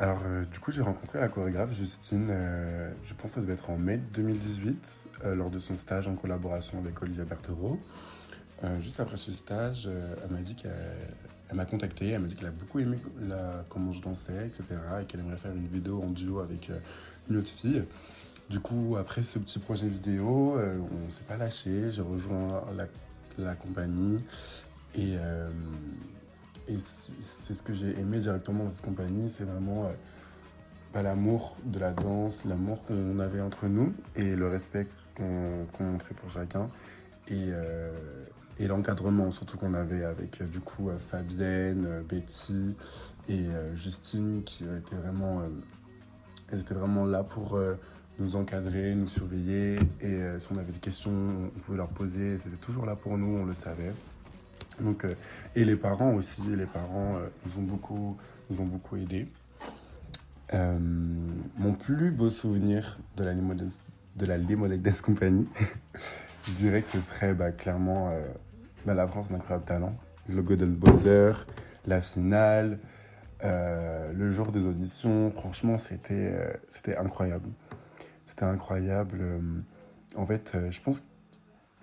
Alors, 0.00 0.22
euh, 0.24 0.44
du 0.44 0.58
coup, 0.58 0.72
j'ai 0.72 0.82
rencontré 0.82 1.20
la 1.20 1.28
chorégraphe 1.28 1.72
Justine, 1.72 2.28
euh, 2.30 2.92
je 3.04 3.14
pense 3.14 3.32
que 3.32 3.34
ça 3.36 3.40
devait 3.40 3.52
être 3.52 3.70
en 3.70 3.76
mai 3.76 3.98
2018, 3.98 5.04
lors 5.24 5.50
de 5.50 5.58
son 5.58 5.76
stage 5.76 6.08
en 6.08 6.14
collaboration 6.14 6.78
avec 6.78 7.00
Olivia 7.02 7.24
Berthereau. 7.24 7.78
Juste 8.80 9.00
après 9.00 9.16
ce 9.16 9.32
stage, 9.32 9.88
elle 10.22 10.30
m'a 10.30 10.42
dit 10.42 10.54
qu'elle 10.54 10.70
m'a 11.54 11.64
contacté, 11.64 12.08
elle 12.08 12.20
m'a 12.20 12.28
dit 12.28 12.34
qu'elle 12.34 12.48
a 12.48 12.52
beaucoup 12.52 12.78
aimé 12.78 12.98
comment 13.68 13.92
je 13.92 14.02
dansais, 14.02 14.46
etc. 14.46 14.64
et 15.00 15.04
qu'elle 15.06 15.20
aimerait 15.20 15.36
faire 15.36 15.52
une 15.54 15.66
vidéo 15.66 16.02
en 16.02 16.10
duo 16.10 16.40
avec 16.40 16.70
une 17.28 17.36
autre 17.38 17.50
fille. 17.50 17.82
Du 18.50 18.60
coup, 18.60 18.96
après 18.98 19.22
ce 19.22 19.38
petit 19.38 19.58
projet 19.60 19.88
vidéo, 19.88 20.58
on 20.58 21.06
ne 21.06 21.10
s'est 21.10 21.24
pas 21.26 21.36
lâché. 21.36 21.90
J'ai 21.90 22.02
rejoint 22.02 22.62
la 23.38 23.54
compagnie. 23.54 24.18
Et, 24.94 25.14
euh, 25.16 25.48
c'est 27.18 27.54
ce 27.54 27.62
que 27.62 27.74
j'ai 27.74 27.98
aimé 27.98 28.20
directement 28.20 28.64
dans 28.64 28.70
cette 28.70 28.84
compagnie, 28.84 29.28
c'est 29.28 29.44
vraiment 29.44 29.86
euh, 29.86 29.92
bah, 30.92 31.02
l'amour 31.02 31.56
de 31.64 31.80
la 31.80 31.90
danse, 31.90 32.44
l'amour 32.44 32.84
qu'on 32.84 33.18
avait 33.18 33.40
entre 33.40 33.66
nous 33.66 33.92
et 34.14 34.36
le 34.36 34.48
respect 34.48 34.86
qu'on 35.16 35.84
montrait 35.84 36.14
pour 36.14 36.30
chacun. 36.30 36.68
Euh, 37.32 37.90
et 38.60 38.68
l'encadrement 38.68 39.30
surtout 39.30 39.56
qu'on 39.56 39.74
avait 39.74 40.04
avec 40.04 40.42
du 40.50 40.60
coup 40.60 40.90
Fabienne, 41.08 42.04
Betty 42.08 42.76
et 43.28 43.46
Justine 43.74 44.42
qui 44.44 44.64
étaient 44.64 44.96
vraiment, 44.96 45.42
elles 46.52 46.60
étaient 46.60 46.74
vraiment 46.74 47.06
là 47.06 47.24
pour 47.24 47.58
nous 48.20 48.36
encadrer, 48.36 48.94
nous 48.94 49.06
surveiller. 49.06 49.78
Et 50.00 50.06
euh, 50.06 50.38
si 50.38 50.48
on 50.52 50.56
avait 50.56 50.72
des 50.72 50.78
questions, 50.78 51.12
on 51.56 51.58
pouvait 51.60 51.78
leur 51.78 51.88
poser. 51.88 52.38
C'était 52.38 52.56
toujours 52.56 52.86
là 52.86 52.94
pour 52.94 53.18
nous, 53.18 53.38
on 53.38 53.44
le 53.44 53.54
savait. 53.54 53.92
Donc, 54.80 55.04
euh, 55.04 55.14
et 55.56 55.64
les 55.64 55.76
parents 55.76 56.14
aussi, 56.14 56.42
les 56.56 56.66
parents 56.66 57.16
euh, 57.16 57.28
nous 57.46 57.62
ont 57.62 57.66
beaucoup, 57.66 58.16
nous 58.50 58.60
ont 58.60 58.66
beaucoup 58.66 58.96
aidés. 58.96 59.26
mon 60.52 61.74
plus 61.74 62.10
beau 62.10 62.30
souvenir 62.30 62.98
de 63.16 63.24
la 63.24 63.34
de 63.34 64.26
Lemonade 64.26 64.82
Dance 64.82 65.02
Company, 65.02 65.46
je 66.46 66.52
dirais 66.52 66.82
que 66.82 66.88
ce 66.88 67.00
serait 67.00 67.32
bah, 67.32 67.52
clairement 67.52 68.12
bah, 68.86 68.94
la 68.94 69.06
France 69.06 69.26
un 69.30 69.34
incroyable 69.34 69.64
talent, 69.64 69.94
le 70.28 70.42
Golden 70.42 70.74
Buzzer, 70.74 71.46
la 71.86 72.00
finale, 72.00 72.78
le 73.42 74.30
jour 74.30 74.52
des 74.52 74.66
auditions. 74.66 75.30
Franchement, 75.30 75.78
c'était 75.78 76.34
c'était 76.68 76.96
incroyable. 76.96 77.48
C'était 78.30 78.44
incroyable. 78.44 79.18
Euh, 79.20 79.40
en 80.14 80.24
fait, 80.24 80.52
euh, 80.54 80.70
je 80.70 80.80
pense 80.80 81.00
que 81.00 81.06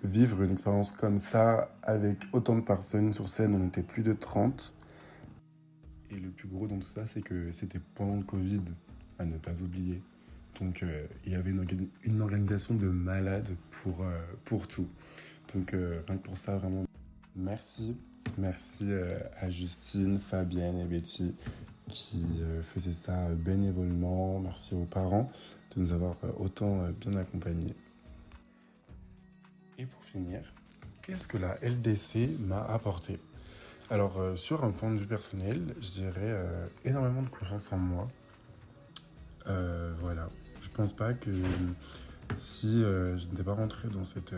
vivre 0.02 0.42
une 0.42 0.50
expérience 0.50 0.92
comme 0.92 1.18
ça 1.18 1.70
avec 1.82 2.24
autant 2.32 2.56
de 2.56 2.62
personnes 2.62 3.12
sur 3.12 3.28
scène, 3.28 3.54
on 3.54 3.66
était 3.66 3.82
plus 3.82 4.02
de 4.02 4.14
30. 4.14 4.74
Et 6.10 6.16
le 6.16 6.30
plus 6.30 6.48
gros 6.48 6.66
dans 6.66 6.78
tout 6.78 6.88
ça, 6.88 7.06
c'est 7.06 7.20
que 7.20 7.52
c'était 7.52 7.80
pendant 7.94 8.16
le 8.16 8.22
Covid, 8.22 8.62
à 9.18 9.26
ne 9.26 9.36
pas 9.36 9.60
oublier. 9.60 10.00
Donc 10.58 10.82
euh, 10.82 11.06
il 11.26 11.32
y 11.32 11.34
avait 11.34 11.50
une, 11.50 12.20
organisation 12.22 12.74
de 12.74 12.88
malades 12.88 13.54
pour, 13.70 14.02
pour 14.46 14.66
tout. 14.66 14.88
Donc 15.54 15.70
rien 15.72 16.16
que 16.16 16.22
pour 16.22 16.36
ça, 16.36 16.56
vraiment, 16.56 16.84
merci. 17.34 17.96
Merci 18.36 18.90
à 19.40 19.50
Justine, 19.50 20.18
Fabienne 20.18 20.78
et 20.78 20.84
Betty 20.84 21.34
qui 21.88 22.24
faisaient 22.62 22.92
ça 22.92 23.28
bénévolement. 23.30 24.38
Merci 24.40 24.74
aux 24.74 24.84
parents 24.84 25.30
de 25.74 25.80
nous 25.80 25.92
avoir 25.92 26.16
euh, 26.24 26.30
autant 26.38 26.82
euh, 26.82 26.90
bien 26.92 27.18
accompagnés. 27.18 27.74
Et 29.78 29.86
pour 29.86 30.02
finir, 30.04 30.40
qu'est-ce 31.02 31.28
que 31.28 31.38
la 31.38 31.56
LDC 31.62 32.38
m'a 32.40 32.62
apporté? 32.64 33.18
Alors, 33.90 34.18
euh, 34.18 34.36
sur 34.36 34.64
un 34.64 34.70
point 34.70 34.92
de 34.92 34.98
vue 34.98 35.06
personnel, 35.06 35.74
je 35.80 35.90
dirais 35.90 36.12
euh, 36.18 36.66
énormément 36.84 37.22
de 37.22 37.28
confiance 37.28 37.72
en 37.72 37.78
moi. 37.78 38.08
Euh, 39.46 39.94
voilà. 40.00 40.28
Je 40.60 40.68
pense 40.68 40.92
pas 40.92 41.14
que 41.14 41.30
si 42.34 42.80
je 42.80 43.28
n'étais 43.28 43.42
pas 43.42 43.54
rentré 43.54 43.88
dans 43.88 44.04
cette, 44.04 44.34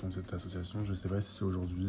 dans 0.00 0.10
cette 0.10 0.32
association, 0.32 0.84
je 0.84 0.90
ne 0.90 0.96
sais 0.96 1.08
pas 1.08 1.20
si 1.20 1.44
aujourd'hui 1.44 1.88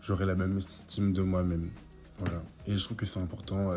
j'aurais 0.00 0.26
la 0.26 0.34
même 0.34 0.58
estime 0.58 1.12
de 1.12 1.22
moi-même. 1.22 1.70
Voilà. 2.18 2.42
Et 2.66 2.76
je 2.76 2.84
trouve 2.84 2.96
que 2.96 3.06
c'est 3.06 3.20
important, 3.20 3.70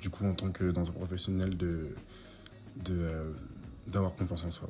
du 0.00 0.10
coup, 0.10 0.26
en 0.26 0.34
tant 0.34 0.50
que 0.50 0.70
dans 0.70 0.88
un 0.88 0.92
professionnel, 0.92 1.56
de, 1.56 1.94
d'avoir 3.86 4.14
confiance 4.14 4.44
en 4.44 4.50
soi. 4.50 4.68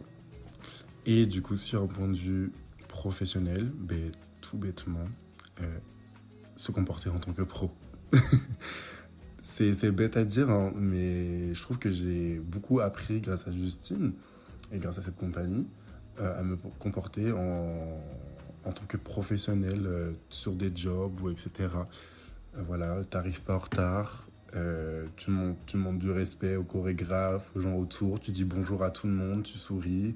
Et 1.05 1.27
du 1.27 1.43
coup, 1.43 1.57
sur 1.57 1.83
un 1.83 1.87
point 1.87 2.09
de 2.09 2.17
vue 2.17 2.53
professionnel, 2.89 3.73
ben, 3.75 4.13
tout 4.41 4.59
bêtement, 4.59 5.07
se 6.57 6.73
comporter 6.73 7.11
en 7.11 7.19
tant 7.19 7.33
que 7.33 7.43
pro. 7.43 7.71
c'est 9.41 9.91
bête 9.93 10.17
à 10.17 10.25
dire, 10.25 10.51
hein, 10.51 10.73
mais 10.75 11.55
je 11.55 11.63
trouve 11.63 11.79
que 11.79 11.91
j'ai 11.91 12.39
beaucoup 12.41 12.81
appris 12.81 13.21
grâce 13.21 13.47
à 13.47 13.53
Justine 13.53 14.13
et 14.73 14.79
grâce 14.79 14.99
à 14.99 15.03
cette 15.03 15.17
compagnie 15.17 15.67
euh, 16.19 16.41
à 16.41 16.43
me 16.43 16.57
comporter 16.79 17.31
en, 17.31 18.01
en 18.65 18.73
tant 18.73 18.87
que 18.87 18.97
professionnel 18.97 19.83
euh, 19.85 20.13
sur 20.31 20.55
des 20.55 20.73
jobs 20.75 21.21
ou 21.21 21.29
etc. 21.29 21.51
Euh, 21.59 22.63
voilà, 22.67 23.05
t'arrives 23.05 23.43
pas 23.43 23.57
en 23.57 23.59
retard, 23.59 24.27
tu, 25.17 25.31
montes, 25.31 25.59
tu 25.67 25.77
du 25.99 26.11
respect 26.11 26.57
aux 26.57 26.65
chorégraphes, 26.65 27.51
aux 27.55 27.61
gens 27.61 27.75
autour, 27.75 28.19
tu 28.19 28.31
dis 28.31 28.45
bonjour 28.45 28.83
à 28.83 28.91
tout 28.91 29.07
le 29.07 29.13
monde, 29.13 29.43
tu 29.43 29.59
souris, 29.59 30.15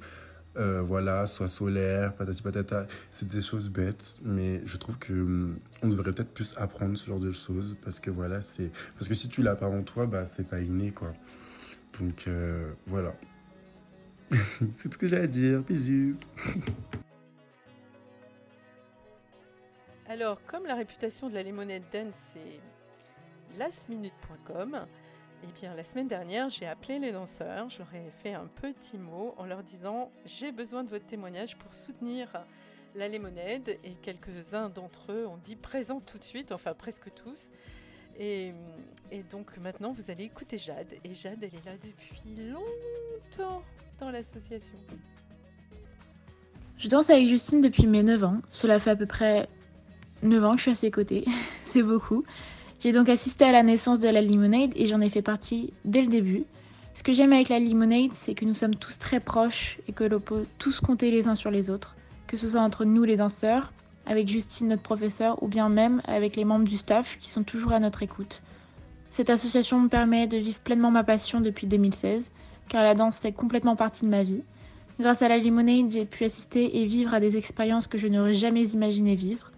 voilà, 0.55 1.27
soit 1.27 1.49
solaire, 1.49 2.15
patati 2.15 2.41
patata. 2.41 2.87
C'est 3.11 3.29
des 3.29 3.43
choses 3.43 3.69
bêtes, 3.69 4.19
mais 4.23 4.63
je 4.65 4.79
trouve 4.79 4.97
que 4.97 5.13
hum, 5.13 5.59
on 5.83 5.89
devrait 5.89 6.13
peut-être 6.13 6.33
plus 6.33 6.55
apprendre 6.57 6.97
ce 6.97 7.07
genre 7.07 7.21
de 7.21 7.33
choses 7.33 7.77
parce 7.85 8.01
que 8.01 8.11
voilà, 8.11 8.41
c'est 8.41 8.73
parce 8.95 9.09
que 9.09 9.15
si 9.15 9.29
tu 9.29 9.43
l'as 9.43 9.57
pas 9.57 9.69
en 9.69 9.83
toi, 9.83 10.07
bah 10.07 10.27
c'est 10.27 10.49
pas 10.49 10.61
inné 10.61 10.93
quoi. 10.93 11.13
Donc 11.99 12.27
voilà. 12.87 13.13
c'est 14.73 14.93
ce 14.93 14.99
que 14.99 15.09
j'ai 15.09 15.17
à 15.17 15.27
dire. 15.27 15.63
Bisous. 15.63 16.17
Alors, 20.09 20.45
comme 20.47 20.67
la 20.67 20.75
réputation 20.75 21.29
de 21.29 21.35
la 21.35 21.43
Lemonade 21.43 21.83
Dance, 21.93 22.15
c'est 22.33 22.61
lastminute.com, 23.59 24.87
eh 25.43 25.61
bien, 25.61 25.75
la 25.75 25.83
semaine 25.83 26.09
dernière, 26.09 26.49
j'ai 26.49 26.67
appelé 26.67 26.99
les 26.99 27.13
danseurs, 27.13 27.69
j'aurais 27.71 28.11
fait 28.23 28.35
un 28.35 28.47
petit 28.47 28.99
mot 28.99 29.35
en 29.39 29.47
leur 29.47 29.63
disant 29.63 30.11
j'ai 30.25 30.53
besoin 30.53 30.85
de 30.85 30.91
votre 30.91 31.07
témoignage 31.07 31.57
pour 31.57 31.73
soutenir 31.73 32.29
la 32.95 33.09
Lémonade 33.09 33.69
et 33.69 33.95
quelques-uns 34.03 34.69
d'entre 34.69 35.13
eux 35.13 35.27
ont 35.27 35.39
dit 35.39 35.57
présent 35.57 36.01
tout 36.01 36.19
de 36.19 36.25
suite, 36.25 36.53
enfin 36.53 36.75
presque 36.75 37.13
tous. 37.15 37.51
Et, 38.19 38.53
donc 39.31 39.57
maintenant, 39.57 39.93
vous 39.93 40.11
allez 40.11 40.25
écouter 40.25 40.59
Jade. 40.59 40.95
Et 41.05 41.15
Jade, 41.15 41.43
elle 41.43 41.55
est 41.55 41.65
là 41.65 41.77
depuis 41.83 42.37
longtemps 42.37 43.63
l'association. 44.09 44.79
Je 46.79 46.89
danse 46.89 47.11
avec 47.11 47.29
Justine 47.29 47.61
depuis 47.61 47.87
mes 47.87 48.03
9 48.03 48.25
ans. 48.25 48.37
Cela 48.53 48.79
fait 48.81 48.91
à 48.91 48.97
peu 48.97 49.07
près 49.07 49.49
9 50.23 50.45
ans 50.45 50.53
que 50.53 50.59
je 50.59 50.63
suis 50.63 50.71
à 50.71 50.75
ses 50.75 50.91
côtés. 50.91 51.27
C'est 51.65 51.83
beaucoup. 51.83 52.25
J'ai 52.81 52.93
donc 52.93 53.11
assisté 53.11 53.45
à 53.45 53.53
la 53.53 53.63
naissance 53.63 54.01
de 54.01 54.09
la 54.09 54.23
Lemonade 54.23 54.73
et 54.75 54.87
j'en 54.87 55.03
ai 55.03 55.11
fait 55.11 55.21
partie 55.21 55.75
dès 55.85 56.01
le 56.01 56.09
début. 56.09 56.45
Ce 56.95 57.03
que 57.03 57.13
j'aime 57.13 57.33
avec 57.33 57.51
la 57.51 57.61
Lemonade, 57.61 58.13
c'est 58.13 58.35
que 58.35 58.45
nous 58.45 58.55
sommes 58.55 58.75
tous 58.75 58.99
très 58.99 59.21
proches 59.21 59.79
et 59.87 59.93
que 59.93 60.05
l'on 60.05 60.21
peut 60.21 60.47
tous 60.59 60.81
compter 60.81 61.11
les 61.11 61.29
uns 61.29 61.35
sur 61.35 61.51
les 61.51 61.71
autres, 61.71 61.95
que 62.27 62.37
ce 62.37 62.49
soit 62.49 62.61
entre 62.61 62.85
nous 62.85 63.05
les 63.05 63.17
danseurs, 63.17 63.73
avec 64.07 64.29
Justine 64.29 64.69
notre 64.69 64.83
professeur, 64.83 65.43
ou 65.43 65.49
bien 65.49 65.69
même 65.69 66.03
avec 66.07 66.37
les 66.37 66.45
membres 66.45 66.67
du 66.67 66.79
staff 66.79 67.19
qui 67.21 67.31
sont 67.31 67.45
toujours 67.45 67.73
à 67.73 67.81
notre 67.81 68.03
écoute. 68.03 68.41
Cette 69.13 69.31
association 69.31 69.79
me 69.79 69.89
permet 69.89 70.27
de 70.27 70.39
vivre 70.39 70.59
pleinement 70.59 70.91
ma 70.91 71.05
passion 71.05 71.41
depuis 71.41 71.67
2016, 71.67 72.31
car 72.71 72.83
la 72.85 72.95
danse 72.95 73.19
fait 73.19 73.33
complètement 73.33 73.77
partie 73.77 74.07
de 74.07 74.11
ma 74.11 74.23
vie. 74.23 74.43
Grâce 74.99 75.23
à 75.23 75.29
la 75.29 75.39
Lemonade, 75.39 75.91
j'ai 75.91 76.07
pu 76.07 76.25
assister 76.25 76.81
et 76.81 76.87
vivre 76.87 77.13
à 77.13 77.21
des 77.21 77.37
expériences 77.37 77.87
que 77.87 77.99
je 77.99 78.07
n'aurais 78.07 78.35
jamais 78.35 78.65
imaginé 78.69 79.17
vivre. 79.17 79.51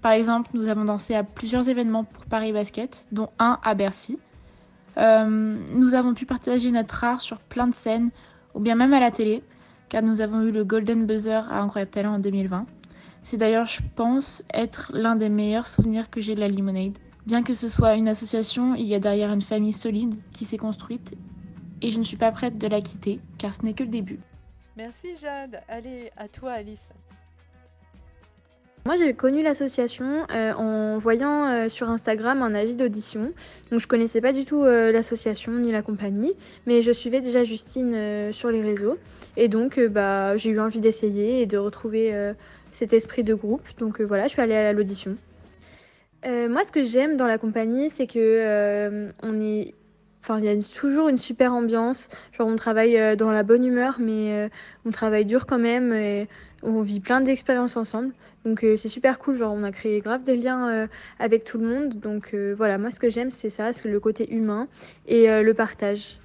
Par 0.00 0.12
exemple, 0.12 0.50
nous 0.54 0.68
avons 0.68 0.84
dansé 0.84 1.14
à 1.14 1.24
plusieurs 1.24 1.68
événements 1.68 2.04
pour 2.04 2.24
Paris 2.26 2.52
Basket, 2.52 3.04
dont 3.12 3.28
un 3.38 3.58
à 3.62 3.74
Bercy. 3.74 4.18
Euh, 4.96 5.56
nous 5.74 5.94
avons 5.94 6.14
pu 6.14 6.26
partager 6.26 6.70
notre 6.70 7.02
art 7.04 7.20
sur 7.20 7.38
plein 7.38 7.66
de 7.66 7.74
scènes, 7.74 8.10
ou 8.54 8.60
bien 8.60 8.76
même 8.76 8.94
à 8.94 9.00
la 9.00 9.10
télé, 9.10 9.42
car 9.88 10.02
nous 10.02 10.20
avons 10.20 10.42
eu 10.42 10.52
le 10.52 10.64
Golden 10.64 11.06
Buzzer 11.06 11.50
à 11.50 11.60
Incroyable 11.60 11.90
Talent 11.90 12.14
en 12.14 12.18
2020. 12.20 12.66
C'est 13.24 13.36
d'ailleurs, 13.36 13.66
je 13.66 13.80
pense, 13.96 14.44
être 14.54 14.92
l'un 14.94 15.16
des 15.16 15.28
meilleurs 15.28 15.66
souvenirs 15.66 16.08
que 16.08 16.20
j'ai 16.20 16.34
de 16.34 16.40
la 16.40 16.48
Lemonade. 16.48 16.96
Bien 17.26 17.42
que 17.42 17.52
ce 17.52 17.68
soit 17.68 17.96
une 17.96 18.08
association, 18.08 18.74
il 18.74 18.86
y 18.86 18.94
a 18.94 19.00
derrière 19.00 19.32
une 19.32 19.42
famille 19.42 19.72
solide 19.72 20.14
qui 20.32 20.46
s'est 20.46 20.56
construite, 20.56 21.14
et 21.82 21.90
je 21.90 21.98
ne 21.98 22.02
suis 22.02 22.16
pas 22.16 22.32
prête 22.32 22.58
de 22.58 22.66
la 22.66 22.80
quitter, 22.80 23.20
car 23.38 23.54
ce 23.54 23.62
n'est 23.62 23.74
que 23.74 23.82
le 23.82 23.90
début. 23.90 24.20
Merci 24.76 25.16
Jade. 25.20 25.60
Allez, 25.68 26.10
à 26.16 26.28
toi 26.28 26.52
Alice. 26.52 26.92
Moi, 28.86 28.96
j'ai 28.96 29.12
connu 29.12 29.42
l'association 29.42 30.26
euh, 30.32 30.54
en 30.54 30.96
voyant 30.96 31.48
euh, 31.48 31.68
sur 31.68 31.90
Instagram 31.90 32.40
un 32.40 32.54
avis 32.54 32.76
d'audition. 32.76 33.32
Donc, 33.70 33.80
je 33.80 33.86
connaissais 33.86 34.22
pas 34.22 34.32
du 34.32 34.46
tout 34.46 34.64
euh, 34.64 34.90
l'association 34.90 35.52
ni 35.52 35.70
la 35.70 35.82
compagnie, 35.82 36.32
mais 36.66 36.80
je 36.80 36.90
suivais 36.90 37.20
déjà 37.20 37.44
Justine 37.44 38.32
sur 38.32 38.48
les 38.48 38.62
réseaux. 38.62 38.96
Et 39.36 39.48
donc, 39.48 39.78
bah, 39.78 40.36
j'ai 40.36 40.50
eu 40.50 40.60
envie 40.60 40.80
d'essayer 40.80 41.42
et 41.42 41.46
de 41.46 41.58
retrouver 41.58 42.14
cet 42.72 42.92
esprit 42.92 43.22
de 43.22 43.34
groupe. 43.34 43.68
Donc, 43.78 44.00
voilà, 44.00 44.24
je 44.24 44.30
suis 44.30 44.42
allée 44.42 44.54
à 44.54 44.72
l'audition. 44.72 45.16
moi, 46.24 46.64
ce 46.64 46.72
que 46.72 46.82
j'aime 46.82 47.16
dans 47.16 47.26
la 47.26 47.36
compagnie, 47.36 47.90
c'est 47.90 48.06
que 48.06 49.12
on 49.22 49.38
est 49.40 49.74
Enfin, 50.20 50.38
il 50.38 50.44
y 50.44 50.48
a 50.48 50.56
toujours 50.78 51.08
une 51.08 51.16
super 51.16 51.52
ambiance. 51.52 52.08
Genre, 52.32 52.46
on 52.46 52.56
travaille 52.56 53.16
dans 53.16 53.30
la 53.30 53.42
bonne 53.42 53.64
humeur, 53.64 53.96
mais 53.98 54.50
on 54.84 54.90
travaille 54.90 55.24
dur 55.24 55.46
quand 55.46 55.58
même. 55.58 55.92
Et 55.92 56.28
on 56.62 56.82
vit 56.82 57.00
plein 57.00 57.20
d'expériences 57.20 57.76
ensemble. 57.76 58.12
Donc 58.44 58.64
euh, 58.64 58.76
c'est 58.76 58.88
super 58.88 59.18
cool, 59.18 59.36
genre 59.36 59.52
on 59.52 59.62
a 59.64 59.70
créé 59.72 60.00
grave 60.00 60.22
des 60.22 60.36
liens 60.36 60.68
euh, 60.70 60.86
avec 61.18 61.44
tout 61.44 61.58
le 61.58 61.66
monde. 61.66 62.00
Donc 62.00 62.30
euh, 62.32 62.54
voilà, 62.56 62.78
moi 62.78 62.90
ce 62.90 62.98
que 62.98 63.10
j'aime 63.10 63.30
c'est 63.30 63.50
ça, 63.50 63.72
c'est 63.72 63.88
le 63.88 64.00
côté 64.00 64.32
humain 64.32 64.68
et 65.06 65.26
le 65.42 65.54
partage. 65.54 66.20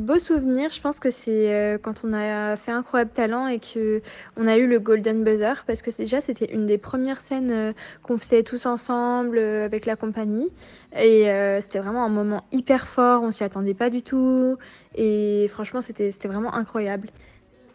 Beau 0.00 0.18
souvenir, 0.18 0.70
je 0.70 0.80
pense 0.80 1.00
que 1.00 1.10
c'est 1.10 1.80
quand 1.82 2.02
on 2.04 2.12
a 2.12 2.54
fait 2.56 2.70
Incroyable 2.70 3.10
Talent 3.10 3.48
et 3.48 3.58
que 3.58 4.02
on 4.36 4.46
a 4.46 4.56
eu 4.56 4.66
le 4.66 4.78
Golden 4.78 5.24
Buzzer 5.24 5.64
parce 5.66 5.82
que 5.82 5.90
déjà 5.90 6.20
c'était 6.20 6.52
une 6.52 6.66
des 6.66 6.78
premières 6.78 7.18
scènes 7.18 7.74
qu'on 8.02 8.18
faisait 8.18 8.42
tous 8.42 8.66
ensemble 8.66 9.38
avec 9.38 9.86
la 9.86 9.96
compagnie 9.96 10.50
et 10.96 11.28
c'était 11.60 11.78
vraiment 11.78 12.04
un 12.04 12.10
moment 12.10 12.44
hyper 12.52 12.86
fort, 12.86 13.22
on 13.22 13.30
s'y 13.30 13.42
attendait 13.42 13.74
pas 13.74 13.88
du 13.88 14.02
tout 14.02 14.58
et 14.94 15.48
franchement 15.48 15.80
c'était 15.80 16.10
c'était 16.10 16.28
vraiment 16.28 16.54
incroyable. 16.54 17.08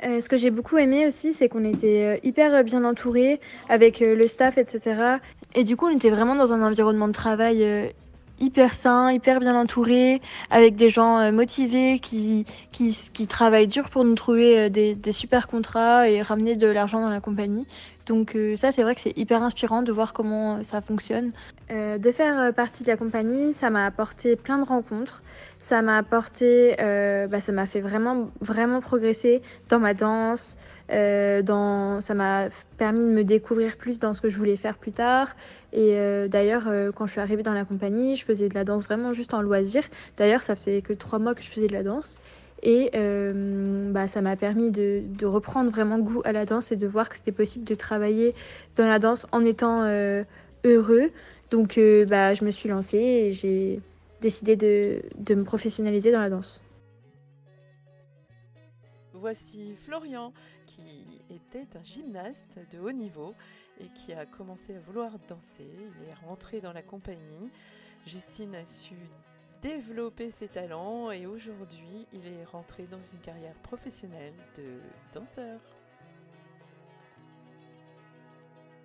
Euh, 0.03 0.19
ce 0.19 0.29
que 0.29 0.37
j'ai 0.37 0.49
beaucoup 0.49 0.77
aimé 0.77 1.05
aussi, 1.05 1.31
c'est 1.31 1.47
qu'on 1.47 1.63
était 1.63 2.03
euh, 2.03 2.17
hyper 2.23 2.63
bien 2.63 2.83
entourés 2.83 3.39
avec 3.69 4.01
euh, 4.01 4.15
le 4.15 4.27
staff, 4.27 4.57
etc. 4.57 5.19
Et 5.53 5.63
du 5.63 5.75
coup, 5.75 5.85
on 5.85 5.95
était 5.95 6.09
vraiment 6.09 6.35
dans 6.35 6.53
un 6.53 6.63
environnement 6.63 7.07
de 7.07 7.13
travail 7.13 7.93
hyper 8.41 8.73
sain, 8.73 9.11
hyper 9.11 9.39
bien 9.39 9.55
entouré, 9.55 10.21
avec 10.49 10.75
des 10.75 10.89
gens 10.89 11.31
motivés 11.31 11.99
qui, 11.99 12.45
qui, 12.71 13.27
travaillent 13.27 13.67
dur 13.67 13.89
pour 13.89 14.03
nous 14.03 14.15
trouver 14.15 14.69
des, 14.69 14.95
des 14.95 15.11
super 15.11 15.47
contrats 15.47 16.09
et 16.09 16.21
ramener 16.21 16.55
de 16.55 16.67
l'argent 16.67 17.01
dans 17.01 17.09
la 17.09 17.21
compagnie. 17.21 17.65
Donc 18.07 18.37
ça, 18.55 18.71
c'est 18.71 18.83
vrai 18.83 18.95
que 18.95 19.01
c'est 19.01 19.17
hyper 19.17 19.43
inspirant 19.43 19.83
de 19.83 19.91
voir 19.91 20.13
comment 20.13 20.63
ça 20.63 20.81
fonctionne. 20.81 21.31
Euh, 21.69 21.97
de 21.97 22.11
faire 22.11 22.53
partie 22.53 22.83
de 22.83 22.89
la 22.89 22.97
compagnie, 22.97 23.53
ça 23.53 23.69
m'a 23.69 23.85
apporté 23.85 24.35
plein 24.35 24.57
de 24.57 24.65
rencontres 24.65 25.21
ça 25.61 25.83
m'a 25.83 25.97
apporté, 25.97 26.75
euh, 26.81 27.27
bah, 27.27 27.39
ça 27.39 27.51
m'a 27.51 27.67
fait 27.67 27.81
vraiment, 27.81 28.31
vraiment 28.41 28.81
progresser 28.81 29.41
dans 29.69 29.79
ma 29.79 29.93
danse. 29.93 30.57
Euh, 30.91 31.41
dans, 31.41 32.01
ça 32.01 32.13
m'a 32.15 32.49
permis 32.77 32.99
de 32.99 33.05
me 33.05 33.23
découvrir 33.23 33.77
plus 33.77 33.99
dans 33.99 34.13
ce 34.13 34.19
que 34.19 34.29
je 34.29 34.37
voulais 34.37 34.57
faire 34.57 34.77
plus 34.77 34.91
tard. 34.91 35.35
Et 35.71 35.93
euh, 35.93 36.27
d'ailleurs, 36.27 36.63
quand 36.95 37.05
je 37.05 37.11
suis 37.11 37.21
arrivée 37.21 37.43
dans 37.43 37.53
la 37.53 37.63
compagnie, 37.63 38.15
je 38.15 38.25
faisais 38.25 38.49
de 38.49 38.55
la 38.55 38.63
danse 38.63 38.83
vraiment 38.83 39.13
juste 39.13 39.33
en 39.33 39.41
loisir. 39.41 39.83
D'ailleurs, 40.17 40.41
ça 40.41 40.55
faisait 40.55 40.81
que 40.81 40.93
trois 40.93 41.19
mois 41.19 41.35
que 41.35 41.41
je 41.41 41.49
faisais 41.49 41.67
de 41.67 41.73
la 41.73 41.83
danse. 41.83 42.17
Et 42.63 42.91
bah, 42.93 44.07
ça 44.07 44.21
m'a 44.21 44.35
permis 44.35 44.71
de, 44.71 45.01
de, 45.05 45.25
reprendre 45.25 45.71
vraiment 45.71 45.99
goût 45.99 46.21
à 46.25 46.31
la 46.31 46.45
danse 46.45 46.71
et 46.71 46.75
de 46.75 46.87
voir 46.87 47.09
que 47.09 47.17
c'était 47.17 47.31
possible 47.31 47.65
de 47.65 47.75
travailler 47.75 48.35
dans 48.75 48.85
la 48.85 48.99
danse 48.99 49.25
en 49.31 49.43
étant 49.45 49.83
heureux. 50.63 51.11
Donc 51.49 51.79
bah, 52.07 52.33
je 52.33 52.45
me 52.45 52.51
suis 52.51 52.69
lancée 52.69 52.97
et 52.97 53.31
j'ai 53.31 53.81
décidé 54.21 54.55
de, 54.55 55.01
de 55.17 55.35
me 55.35 55.43
professionnaliser 55.43 56.11
dans 56.11 56.19
la 56.19 56.29
danse. 56.29 56.61
Voici 59.13 59.75
Florian 59.75 60.33
qui 60.65 61.21
était 61.29 61.67
un 61.77 61.83
gymnaste 61.83 62.59
de 62.71 62.79
haut 62.79 62.91
niveau 62.91 63.35
et 63.79 63.87
qui 63.89 64.13
a 64.13 64.25
commencé 64.25 64.75
à 64.75 64.79
vouloir 64.79 65.11
danser. 65.27 65.67
Il 65.69 66.09
est 66.09 66.27
rentré 66.27 66.61
dans 66.61 66.73
la 66.73 66.81
compagnie. 66.81 67.49
Justine 68.05 68.55
a 68.55 68.65
su 68.65 68.95
développer 69.61 70.31
ses 70.31 70.47
talents 70.47 71.11
et 71.11 71.25
aujourd'hui 71.25 72.07
il 72.13 72.19
est 72.27 72.45
rentré 72.51 72.87
dans 72.89 72.97
une 72.97 73.19
carrière 73.19 73.53
professionnelle 73.63 74.33
de 74.57 74.63
danseur. 75.13 75.59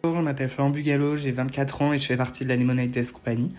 Bonjour, 0.03 0.21
je 0.21 0.25
m'appelle 0.25 0.49
Florent 0.49 0.71
Bugalo, 0.71 1.17
j'ai 1.17 1.33
24 1.33 1.83
ans 1.83 1.93
et 1.93 1.99
je 1.99 2.07
fais 2.07 2.17
partie 2.17 2.45
de 2.45 2.51
la 2.51 2.57
Lemonade 2.57 2.91
Dance 2.91 3.11
Company. 3.11 3.51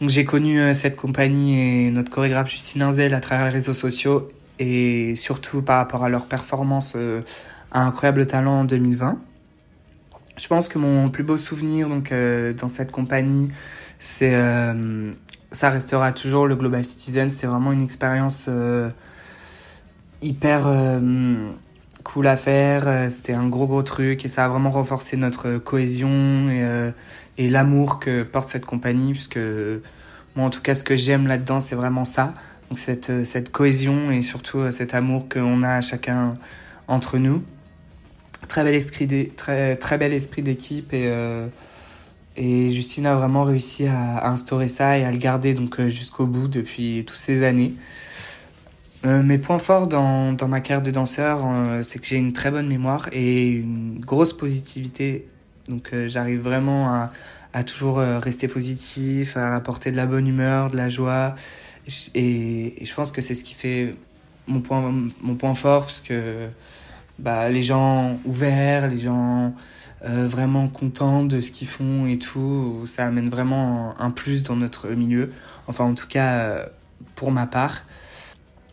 Donc 0.00 0.10
j'ai 0.10 0.24
connu 0.24 0.60
euh, 0.60 0.74
cette 0.74 0.96
compagnie 0.96 1.86
et 1.86 1.90
notre 1.90 2.10
chorégraphe 2.10 2.50
Justine 2.50 2.82
Inzel 2.82 3.14
à 3.14 3.20
travers 3.20 3.46
les 3.46 3.52
réseaux 3.52 3.74
sociaux 3.74 4.28
et 4.58 5.16
surtout 5.16 5.62
par 5.62 5.78
rapport 5.78 6.04
à 6.04 6.08
leur 6.08 6.26
performance 6.26 6.94
euh, 6.96 7.22
à 7.70 7.82
Incroyable 7.82 8.26
Talent 8.26 8.60
en 8.60 8.64
2020. 8.64 9.18
Je 10.36 10.48
pense 10.48 10.68
que 10.68 10.78
mon 10.78 11.08
plus 11.08 11.22
beau 11.22 11.36
souvenir 11.36 11.88
donc 11.88 12.10
euh, 12.10 12.52
dans 12.52 12.68
cette 12.68 12.90
compagnie, 12.90 13.50
c'est 14.00 14.34
ça 15.54 15.70
restera 15.70 16.12
toujours 16.12 16.46
le 16.46 16.56
Global 16.56 16.84
Citizen. 16.84 17.30
C'était 17.30 17.46
vraiment 17.46 17.72
une 17.72 17.82
expérience 17.82 18.50
hyper 20.20 20.66
cool 22.04 22.28
à 22.28 22.36
faire. 22.36 22.86
Euh, 22.86 23.10
c'était 23.10 23.32
un 23.32 23.48
gros 23.48 23.66
gros 23.66 23.82
truc 23.82 24.24
et 24.24 24.28
ça 24.28 24.44
a 24.44 24.48
vraiment 24.48 24.70
renforcé 24.70 25.16
notre 25.16 25.58
cohésion 25.58 26.48
et, 26.50 26.62
euh, 26.62 26.90
l'amour 27.38 27.98
que 27.98 28.22
porte 28.22 28.48
cette 28.48 28.66
compagnie. 28.66 29.12
Puisque 29.12 29.40
moi, 30.36 30.46
en 30.46 30.50
tout 30.50 30.60
cas, 30.60 30.76
ce 30.76 30.84
que 30.84 30.94
j'aime 30.94 31.26
là-dedans, 31.26 31.60
c'est 31.60 31.74
vraiment 31.74 32.04
ça. 32.04 32.34
Donc 32.70 32.78
cette, 32.78 33.10
euh, 33.10 33.44
cohésion 33.50 34.12
et 34.12 34.22
surtout 34.22 34.70
cet 34.70 34.94
amour 34.94 35.28
qu'on 35.28 35.64
a 35.64 35.80
chacun 35.80 36.36
entre 36.86 37.18
nous. 37.18 37.42
Très 38.46 38.62
bel 38.62 38.74
esprit, 38.74 39.30
très 39.34 39.98
bel 39.98 40.12
esprit 40.12 40.42
d'équipe 40.42 40.92
et, 40.92 41.10
et 42.36 42.70
Justine 42.72 43.06
a 43.06 43.14
vraiment 43.14 43.42
réussi 43.42 43.86
à, 43.86 44.28
instaurer 44.28 44.68
ça 44.68 44.98
et 44.98 45.04
à 45.04 45.12
le 45.12 45.18
garder 45.18 45.54
donc 45.54 45.80
jusqu'au 45.88 46.26
bout 46.26 46.48
depuis 46.48 47.04
toutes 47.06 47.18
ces 47.18 47.44
années. 47.44 47.74
Euh, 49.04 49.22
mes 49.22 49.36
points 49.36 49.58
forts 49.58 49.86
dans, 49.86 50.32
dans, 50.32 50.48
ma 50.48 50.60
carrière 50.60 50.82
de 50.82 50.90
danseur, 50.90 51.42
euh, 51.44 51.82
c'est 51.82 51.98
que 51.98 52.06
j'ai 52.06 52.16
une 52.16 52.32
très 52.32 52.50
bonne 52.50 52.66
mémoire 52.66 53.08
et 53.12 53.48
une 53.48 53.98
grosse 54.00 54.32
positivité. 54.32 55.28
Donc 55.68 55.90
euh, 55.92 56.08
j'arrive 56.08 56.40
vraiment 56.40 56.88
à, 56.88 57.12
à 57.52 57.64
toujours 57.64 57.98
rester 57.98 58.48
positif, 58.48 59.36
à 59.36 59.54
apporter 59.54 59.90
de 59.90 59.96
la 59.96 60.06
bonne 60.06 60.26
humeur, 60.26 60.70
de 60.70 60.76
la 60.76 60.88
joie. 60.88 61.34
Et, 62.14 62.82
et 62.82 62.84
je 62.84 62.94
pense 62.94 63.12
que 63.12 63.20
c'est 63.20 63.34
ce 63.34 63.44
qui 63.44 63.54
fait 63.54 63.94
mon 64.46 64.60
point, 64.60 64.92
mon 65.20 65.34
point 65.34 65.54
fort, 65.54 65.84
parce 65.84 66.00
que 66.00 66.48
bah, 67.18 67.48
les 67.50 67.62
gens 67.62 68.18
ouverts, 68.24 68.88
les 68.88 68.98
gens 68.98 69.54
vraiment 70.04 70.68
contents 70.68 71.24
de 71.24 71.40
ce 71.40 71.50
qu'ils 71.50 71.66
font 71.66 72.06
et 72.06 72.18
tout, 72.18 72.84
ça 72.86 73.06
amène 73.06 73.30
vraiment 73.30 73.98
un 73.98 74.10
plus 74.10 74.42
dans 74.42 74.56
notre 74.56 74.90
milieu. 74.90 75.32
Enfin 75.66 75.84
en 75.84 75.94
tout 75.94 76.06
cas 76.06 76.66
pour 77.14 77.32
ma 77.32 77.46
part 77.46 77.84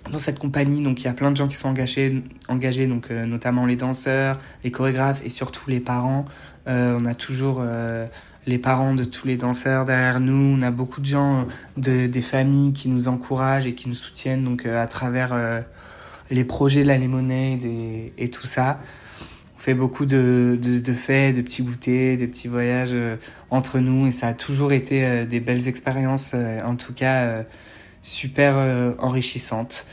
dans 0.10 0.18
cette 0.18 0.40
compagnie, 0.40 0.82
donc 0.82 1.02
il 1.02 1.06
y 1.06 1.08
a 1.08 1.14
plein 1.14 1.32
de 1.32 1.38
gens 1.38 1.48
qui 1.48 1.56
sont 1.56 1.70
engagés, 1.70 2.24
engagés 2.48 2.88
donc 2.88 3.12
euh, 3.12 3.26
notamment 3.26 3.66
les 3.66 3.76
danseurs, 3.76 4.38
les 4.64 4.72
chorégraphes 4.72 5.22
et 5.24 5.30
surtout 5.30 5.70
les 5.70 5.80
parents. 5.80 6.26
Euh, 6.68 6.98
on 7.00 7.06
a 7.06 7.14
toujours 7.14 7.60
euh, 7.62 8.08
les 8.46 8.58
parents 8.58 8.96
de 8.96 9.04
tous 9.04 9.28
les 9.28 9.38
danseurs 9.38 9.86
derrière 9.86 10.20
nous. 10.20 10.58
On 10.58 10.62
a 10.62 10.72
beaucoup 10.72 11.02
de 11.02 11.06
gens, 11.06 11.48
de, 11.78 12.08
des 12.08 12.22
familles 12.22 12.74
qui 12.74 12.90
nous 12.90 13.08
encouragent 13.08 13.68
et 13.68 13.76
qui 13.76 13.88
nous 13.88 13.96
soutiennent 13.96 14.44
donc 14.44 14.66
à 14.66 14.88
travers 14.88 15.64
les 16.30 16.44
projets 16.46 16.84
de 16.84 16.88
la 16.88 16.98
Lemonade 16.98 17.64
et, 17.64 18.14
et, 18.18 18.30
tout 18.30 18.48
ça. 18.48 18.80
Fait 19.62 19.76
beaucoup 19.76 20.08
de, 20.08 20.58
de, 20.60 20.80
de 20.80 20.94
fêtes, 20.94 21.36
de 21.36 21.42
petits 21.42 21.62
goûters, 21.62 22.18
des 22.18 22.28
petits 22.28 22.48
voyages 22.48 22.96
entre 23.52 23.78
nous 23.78 24.08
et 24.08 24.12
ça 24.12 24.30
a 24.30 24.34
toujours 24.34 24.74
été 24.74 25.26
des 25.28 25.40
belles 25.40 25.68
expériences. 25.68 26.34
en 26.66 26.76
tout 26.76 26.94
cas 26.94 27.46
super 28.02 28.58
euh, 28.58 28.94
enrichissante. 29.00 29.86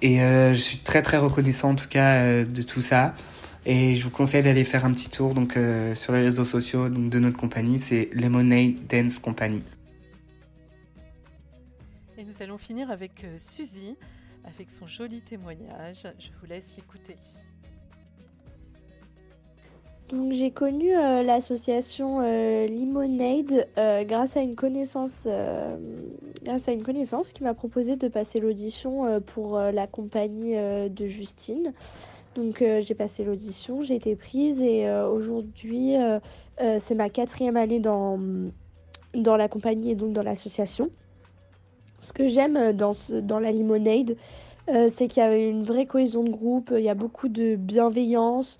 Et 0.00 0.22
euh, 0.22 0.54
je 0.54 0.58
suis 0.58 0.78
très 0.78 1.02
très 1.02 1.16
reconnaissant 1.16 1.70
en 1.70 1.74
tout 1.74 1.88
cas 1.88 2.22
euh, 2.22 2.44
de 2.44 2.62
tout 2.62 2.80
ça. 2.80 3.14
Et 3.66 3.96
je 3.96 4.04
vous 4.04 4.10
conseille 4.10 4.42
d'aller 4.42 4.64
faire 4.64 4.84
un 4.84 4.92
petit 4.92 5.10
tour 5.10 5.34
donc, 5.34 5.58
sur 5.94 6.14
les 6.14 6.22
réseaux 6.22 6.44
sociaux 6.46 6.88
donc, 6.88 7.10
de 7.10 7.18
notre 7.18 7.36
compagnie, 7.36 7.78
c'est 7.78 8.08
Lemonade 8.14 8.86
Dance 8.88 9.18
Company. 9.18 9.62
Et 12.16 12.24
nous 12.24 12.32
allons 12.40 12.56
finir 12.56 12.90
avec 12.90 13.26
Suzy, 13.36 13.94
avec 14.44 14.70
son 14.70 14.86
joli 14.86 15.20
témoignage. 15.20 16.06
Je 16.18 16.28
vous 16.40 16.46
laisse 16.46 16.68
l'écouter. 16.76 17.16
Donc 20.10 20.32
j'ai 20.32 20.50
connu 20.50 20.96
euh, 20.96 21.22
l'association 21.22 22.20
euh, 22.22 22.66
Limonade 22.66 23.68
euh, 23.76 24.04
grâce 24.04 24.38
à 24.38 24.40
une 24.40 24.54
connaissance 24.54 25.28
grâce 26.42 26.68
à 26.68 26.72
une 26.72 26.82
connaissance 26.82 27.32
qui 27.32 27.42
m'a 27.42 27.52
proposé 27.52 27.96
de 27.96 28.08
passer 28.08 28.40
l'audition 28.40 29.20
pour 29.20 29.58
la 29.58 29.86
compagnie 29.86 30.54
de 30.54 31.06
Justine. 31.06 31.74
Donc 32.34 32.60
j'ai 32.60 32.94
passé 32.94 33.24
l'audition, 33.24 33.82
j'ai 33.82 33.96
été 33.96 34.16
prise 34.16 34.62
et 34.62 34.88
aujourd'hui 34.90 35.96
c'est 36.78 36.94
ma 36.94 37.10
quatrième 37.10 37.56
année 37.56 37.80
dans, 37.80 38.18
dans 39.14 39.36
la 39.36 39.48
compagnie 39.48 39.90
et 39.90 39.94
donc 39.94 40.12
dans 40.12 40.22
l'association. 40.22 40.90
Ce 41.98 42.12
que 42.12 42.28
j'aime 42.28 42.72
dans, 42.72 42.92
dans 43.22 43.40
la 43.40 43.50
Limonade, 43.50 44.16
c'est 44.88 45.08
qu'il 45.08 45.22
y 45.22 45.26
a 45.26 45.36
une 45.36 45.64
vraie 45.64 45.86
cohésion 45.86 46.22
de 46.22 46.30
groupe, 46.30 46.72
il 46.74 46.84
y 46.84 46.88
a 46.88 46.94
beaucoup 46.94 47.28
de 47.28 47.56
bienveillance. 47.56 48.58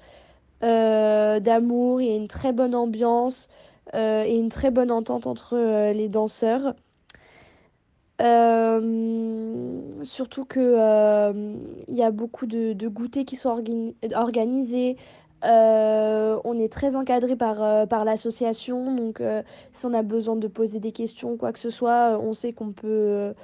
Euh, 0.65 1.41
d'amour, 1.41 2.01
il 2.01 2.09
y 2.09 2.13
a 2.13 2.17
une 2.17 2.29
très 2.29 2.53
bonne 2.53 2.75
ambiance 2.75 3.49
euh, 3.95 4.25
et 4.25 4.37
une 4.37 4.49
très 4.49 4.71
bonne 4.71 4.91
entente 4.91 5.27
entre 5.27 5.57
euh, 5.57 5.93
les 5.93 6.09
danseurs. 6.09 6.75
surtout 10.05 10.45
que 10.45 11.33
il 11.89 11.95
y 11.95 12.03
a 12.03 12.11
beaucoup 12.11 12.47
de, 12.47 12.89
goûters 12.89 13.25
qui 13.25 13.37
sont 13.37 13.63
organisés. 14.15 14.97
on 15.43 16.59
est 16.59 16.73
très 16.73 16.97
encadré 16.97 17.37
par, 17.37 17.87
par 17.89 18.05
l'association, 18.05 18.95
donc 18.95 19.23
si 19.73 19.87
on 19.87 19.95
a 19.95 20.03
besoin 20.03 20.37
de 20.37 20.49
poser 20.49 20.81
des 20.81 20.93
questions, 20.93 21.37
quoi 21.37 21.53
que 21.53 21.59
ce 21.61 21.71
soit, 21.71 22.19
on 22.21 22.33
sait 22.33 22.53
qu'on 22.53 22.73
peut 22.73 23.35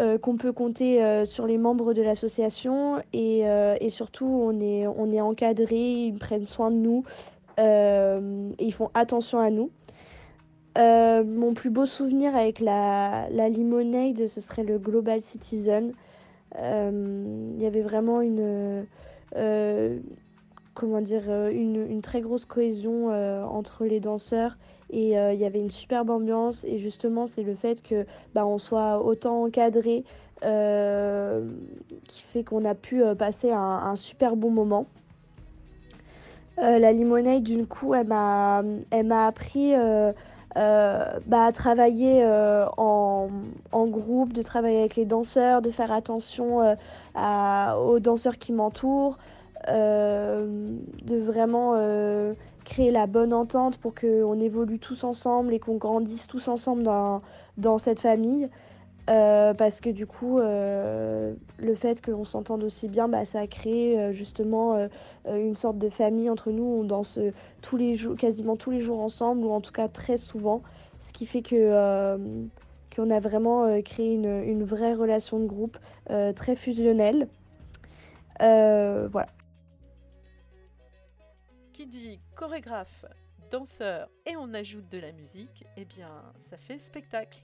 euh, 0.00 0.18
qu'on 0.18 0.36
peut 0.36 0.52
compter 0.52 1.04
euh, 1.04 1.24
sur 1.24 1.46
les 1.46 1.56
membres 1.56 1.94
de 1.94 2.02
l'association 2.02 3.00
et, 3.12 3.48
euh, 3.48 3.76
et, 3.80 3.90
surtout 3.90 4.26
on 4.26 4.60
est, 4.60 4.88
on 4.88 5.12
est 5.12 5.20
encadré, 5.20 5.76
ils 5.76 6.18
prennent 6.18 6.48
soin 6.48 6.72
de 6.72 6.76
nous 6.76 7.04
et 7.56 8.64
ils 8.64 8.72
font 8.72 8.90
attention 8.94 9.38
à 9.38 9.50
nous. 9.50 9.70
mon 10.76 11.54
plus 11.54 11.70
beau 11.70 11.86
souvenir 11.86 12.34
avec 12.34 12.58
la, 12.58 13.28
la 13.30 13.48
Limonade, 13.48 14.26
ce 14.26 14.40
serait 14.40 14.64
le 14.64 14.78
Global 14.80 15.22
Citizen. 15.22 15.92
Il 16.58 17.56
y 17.62 17.66
avait 17.66 17.82
vraiment 17.82 18.20
une, 18.20 18.84
comment 20.74 21.00
dire, 21.00 21.30
une, 21.50 21.86
une, 21.88 22.02
très 22.02 22.20
grosse 22.20 22.44
cohésion 22.44 23.10
entre 23.48 23.84
les 23.84 24.00
danseurs 24.00 24.56
et 24.94 25.18
euh, 25.18 25.32
il 25.32 25.40
y 25.40 25.44
avait 25.44 25.58
une 25.58 25.70
superbe 25.70 26.08
ambiance 26.08 26.64
et 26.64 26.78
justement 26.78 27.26
c'est 27.26 27.42
le 27.42 27.56
fait 27.56 27.82
que 27.82 28.06
bah, 28.32 28.46
on 28.46 28.58
soit 28.58 29.04
autant 29.04 29.42
encadré 29.44 30.04
euh, 30.44 31.50
qui 32.08 32.22
fait 32.22 32.44
qu'on 32.44 32.64
a 32.64 32.74
pu 32.74 33.02
euh, 33.02 33.14
passer 33.14 33.50
un, 33.50 33.96
super 33.96 34.36
bon 34.36 34.50
moment. 34.50 34.86
la 36.56 36.92
limonade 36.92 37.42
d'une 37.42 37.66
coup 37.66 37.94
elle 37.94 38.06
m'a 38.06 38.62
elle 38.90 39.06
m'a 39.06 39.26
appris 39.26 39.72
bah, 40.54 41.44
à 41.44 41.52
travailler 41.52 42.24
en, 42.76 43.28
en, 43.72 43.86
groupe, 43.86 44.32
de 44.32 44.42
travailler 44.42 44.78
avec 44.78 44.94
les 44.94 45.04
danseurs, 45.04 45.60
de 45.60 45.70
faire 45.70 45.90
attention 45.90 46.76
aux 47.16 47.98
danseurs 47.98 48.38
qui 48.38 48.52
m'entourent, 48.52 49.18
de 49.66 51.16
vraiment 51.18 51.74
créer 52.64 52.90
la 52.90 53.06
bonne 53.06 53.32
entente 53.32 53.78
pour 53.78 53.94
qu'on 53.94 54.40
évolue 54.40 54.78
tous 54.78 55.04
ensemble 55.04 55.54
et 55.54 55.60
qu'on 55.60 55.76
grandisse 55.76 56.26
tous 56.26 56.48
ensemble 56.48 56.82
dans, 56.82 57.22
dans 57.56 57.78
cette 57.78 58.00
famille. 58.00 58.48
Euh, 59.10 59.52
parce 59.52 59.82
que 59.82 59.90
du 59.90 60.06
coup, 60.06 60.38
euh, 60.38 61.34
le 61.58 61.74
fait 61.74 62.00
qu'on 62.00 62.24
s'entende 62.24 62.64
aussi 62.64 62.88
bien, 62.88 63.06
bah, 63.06 63.26
ça 63.26 63.40
a 63.40 63.46
créé 63.46 64.00
euh, 64.00 64.12
justement 64.12 64.88
une 65.26 65.56
sorte 65.56 65.78
de 65.78 65.90
famille 65.90 66.30
entre 66.30 66.50
nous. 66.50 66.64
On 66.64 66.84
danse 66.84 67.18
tous 67.60 67.76
les 67.76 67.94
jours, 67.96 68.16
quasiment 68.16 68.56
tous 68.56 68.70
les 68.70 68.80
jours 68.80 69.00
ensemble, 69.00 69.44
ou 69.44 69.50
en 69.50 69.60
tout 69.60 69.72
cas 69.72 69.88
très 69.88 70.16
souvent. 70.16 70.62
Ce 71.00 71.12
qui 71.12 71.26
fait 71.26 71.42
que 71.42 72.16
qu'on 72.94 73.10
a 73.10 73.18
vraiment 73.18 73.82
créé 73.82 74.14
une, 74.14 74.42
une, 74.44 74.64
vraie 74.64 74.94
relation 74.94 75.40
de 75.40 75.46
groupe 75.46 75.76
très 76.34 76.56
fusionnelle. 76.56 77.28
voilà 78.40 79.26
dit 81.86 82.20
chorégraphe, 82.34 83.04
danseur 83.50 84.08
et 84.26 84.36
on 84.36 84.52
ajoute 84.54 84.88
de 84.88 84.98
la 84.98 85.12
musique, 85.12 85.64
eh 85.76 85.84
bien 85.84 86.10
ça 86.38 86.56
fait 86.56 86.78
spectacle. 86.78 87.42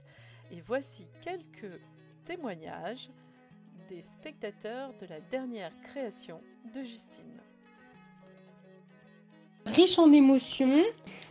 Et 0.50 0.60
voici 0.60 1.06
quelques 1.22 1.80
témoignages 2.24 3.10
des 3.88 4.02
spectateurs 4.02 4.92
de 5.00 5.06
la 5.06 5.20
dernière 5.20 5.72
création 5.82 6.40
de 6.74 6.82
Justine. 6.82 7.40
Riche 9.66 9.98
en 9.98 10.12
émotions, 10.12 10.82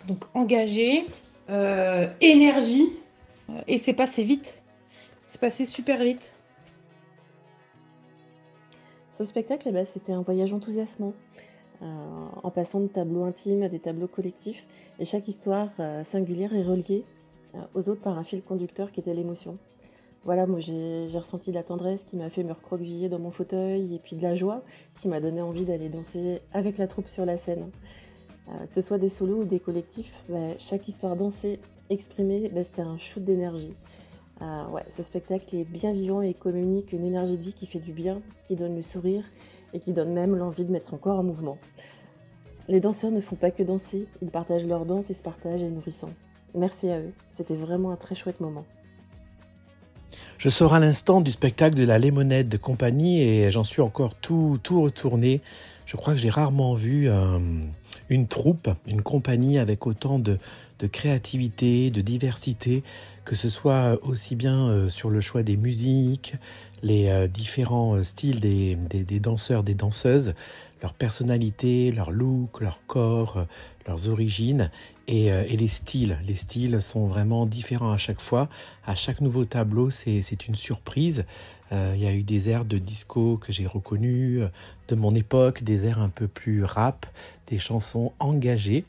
donc 0.07 0.23
engagé, 0.33 1.07
euh, 1.49 2.07
énergie, 2.21 2.89
et 3.67 3.77
c'est 3.77 3.93
passé 3.93 4.23
vite. 4.23 4.61
C'est 5.27 5.41
passé 5.41 5.65
super 5.65 6.03
vite. 6.03 6.31
Ce 9.11 9.25
spectacle, 9.25 9.67
eh 9.67 9.71
ben, 9.71 9.85
c'était 9.85 10.13
un 10.13 10.21
voyage 10.21 10.53
enthousiasmant. 10.53 11.13
En 11.81 12.51
passant 12.51 12.79
de 12.79 12.87
tableaux 12.87 13.23
intimes 13.23 13.63
à 13.63 13.69
des 13.69 13.79
tableaux 13.79 14.07
collectifs. 14.07 14.65
Et 14.99 15.05
chaque 15.05 15.27
histoire 15.27 15.69
singulière 16.05 16.53
est 16.53 16.63
reliée 16.63 17.03
aux 17.73 17.89
autres 17.89 18.01
par 18.01 18.17
un 18.17 18.23
fil 18.23 18.41
conducteur 18.41 18.91
qui 18.91 18.99
était 18.99 19.13
l'émotion. 19.13 19.57
Voilà, 20.25 20.45
moi 20.45 20.59
j'ai 20.59 21.07
ressenti 21.17 21.51
de 21.51 21.55
la 21.55 21.63
tendresse 21.63 22.03
qui 22.03 22.17
m'a 22.17 22.29
fait 22.29 22.43
me 22.43 22.51
recroqueviller 22.51 23.07
dans 23.07 23.19
mon 23.19 23.31
fauteuil 23.31 23.95
et 23.95 23.99
puis 23.99 24.17
de 24.17 24.21
la 24.21 24.35
joie 24.35 24.63
qui 24.99 25.07
m'a 25.07 25.21
donné 25.21 25.41
envie 25.41 25.63
d'aller 25.63 25.87
danser 25.87 26.41
avec 26.51 26.77
la 26.77 26.87
troupe 26.87 27.07
sur 27.07 27.25
la 27.25 27.37
scène. 27.37 27.69
que 28.47 28.73
ce 28.73 28.81
soit 28.81 28.97
des 28.97 29.09
solos 29.09 29.41
ou 29.41 29.45
des 29.45 29.59
collectifs, 29.59 30.13
bah, 30.27 30.57
chaque 30.57 30.87
histoire 30.87 31.15
dansée, 31.15 31.59
exprimée, 31.89 32.49
bah, 32.49 32.63
c'était 32.65 32.81
un 32.81 32.97
shoot 32.97 33.23
d'énergie. 33.23 33.73
ouais, 34.41 34.83
ce 34.89 35.03
spectacle 35.03 35.55
est 35.55 35.63
bien 35.63 35.93
vivant 35.93 36.21
et 36.21 36.33
communique 36.33 36.91
une 36.91 37.05
énergie 37.05 37.37
de 37.37 37.41
vie 37.41 37.53
qui 37.53 37.65
fait 37.65 37.79
du 37.79 37.93
bien, 37.93 38.21
qui 38.45 38.57
donne 38.57 38.75
le 38.75 38.81
sourire 38.81 39.23
et 39.73 39.79
qui 39.79 39.93
donne 39.93 40.13
même 40.13 40.35
l'envie 40.35 40.65
de 40.65 40.71
mettre 40.71 40.89
son 40.89 40.97
corps 40.97 41.19
en 41.19 41.23
mouvement. 41.23 41.57
Les 42.67 42.79
danseurs 42.79 43.11
ne 43.11 43.21
font 43.21 43.35
pas 43.35 43.51
que 43.51 43.63
danser, 43.63 44.07
ils 44.21 44.29
partagent 44.29 44.65
leur 44.65 44.85
danse 44.85 45.09
et 45.09 45.13
ce 45.13 45.23
partage 45.23 45.63
est 45.63 45.69
nourrissant. 45.69 46.11
Merci 46.55 46.89
à 46.89 46.99
eux, 46.99 47.13
c'était 47.31 47.55
vraiment 47.55 47.91
un 47.91 47.95
très 47.95 48.15
chouette 48.15 48.39
moment. 48.39 48.65
Je 50.37 50.49
sors 50.49 50.73
à 50.73 50.79
l'instant 50.79 51.21
du 51.21 51.31
spectacle 51.31 51.75
de 51.75 51.83
la 51.83 51.99
Lemonade 51.99 52.57
Compagnie 52.57 53.21
et 53.21 53.51
j'en 53.51 53.63
suis 53.63 53.81
encore 53.81 54.15
tout, 54.15 54.59
tout 54.63 54.81
retourné. 54.81 55.41
Je 55.85 55.97
crois 55.97 56.13
que 56.13 56.19
j'ai 56.19 56.29
rarement 56.29 56.75
vu 56.75 57.09
euh, 57.09 57.39
une 58.09 58.27
troupe, 58.27 58.69
une 58.87 59.01
compagnie 59.01 59.57
avec 59.57 59.85
autant 59.85 60.19
de, 60.19 60.37
de 60.79 60.87
créativité, 60.87 61.91
de 61.91 62.01
diversité, 62.01 62.83
que 63.25 63.35
ce 63.35 63.49
soit 63.49 63.99
aussi 64.01 64.35
bien 64.35 64.69
euh, 64.69 64.89
sur 64.89 65.09
le 65.09 65.21
choix 65.21 65.43
des 65.43 65.57
musiques, 65.57 66.35
les 66.81 67.09
euh, 67.09 67.27
différents 67.27 68.03
styles 68.03 68.39
des, 68.39 68.75
des, 68.75 69.19
danseurs, 69.19 69.63
des 69.63 69.73
danseuses, 69.73 70.33
leur 70.81 70.93
personnalité, 70.93 71.91
leur 71.91 72.11
look, 72.11 72.61
leur 72.61 72.79
corps, 72.87 73.45
leurs 73.87 74.07
origines, 74.07 74.69
euh, 75.09 75.43
et, 75.47 75.57
les 75.57 75.67
styles. 75.67 76.19
Les 76.27 76.35
styles 76.35 76.81
sont 76.81 77.07
vraiment 77.07 77.45
différents 77.45 77.91
à 77.91 77.97
chaque 77.97 78.21
fois. 78.21 78.47
À 78.85 78.95
chaque 78.95 79.21
nouveau 79.21 79.45
tableau, 79.45 79.89
c'est 79.89 80.47
une 80.47 80.55
surprise. 80.55 81.25
Euh, 81.71 81.93
il 81.95 82.03
y 82.03 82.07
a 82.07 82.13
eu 82.13 82.23
des 82.23 82.49
airs 82.49 82.65
de 82.65 82.77
disco 82.77 83.37
que 83.37 83.51
j'ai 83.51 83.65
reconnus 83.65 84.41
euh, 84.41 84.49
de 84.87 84.95
mon 84.95 85.13
époque, 85.15 85.63
des 85.63 85.85
airs 85.85 85.99
un 85.99 86.09
peu 86.09 86.27
plus 86.27 86.63
rap, 86.63 87.05
des 87.47 87.59
chansons 87.59 88.11
engagées. 88.19 88.85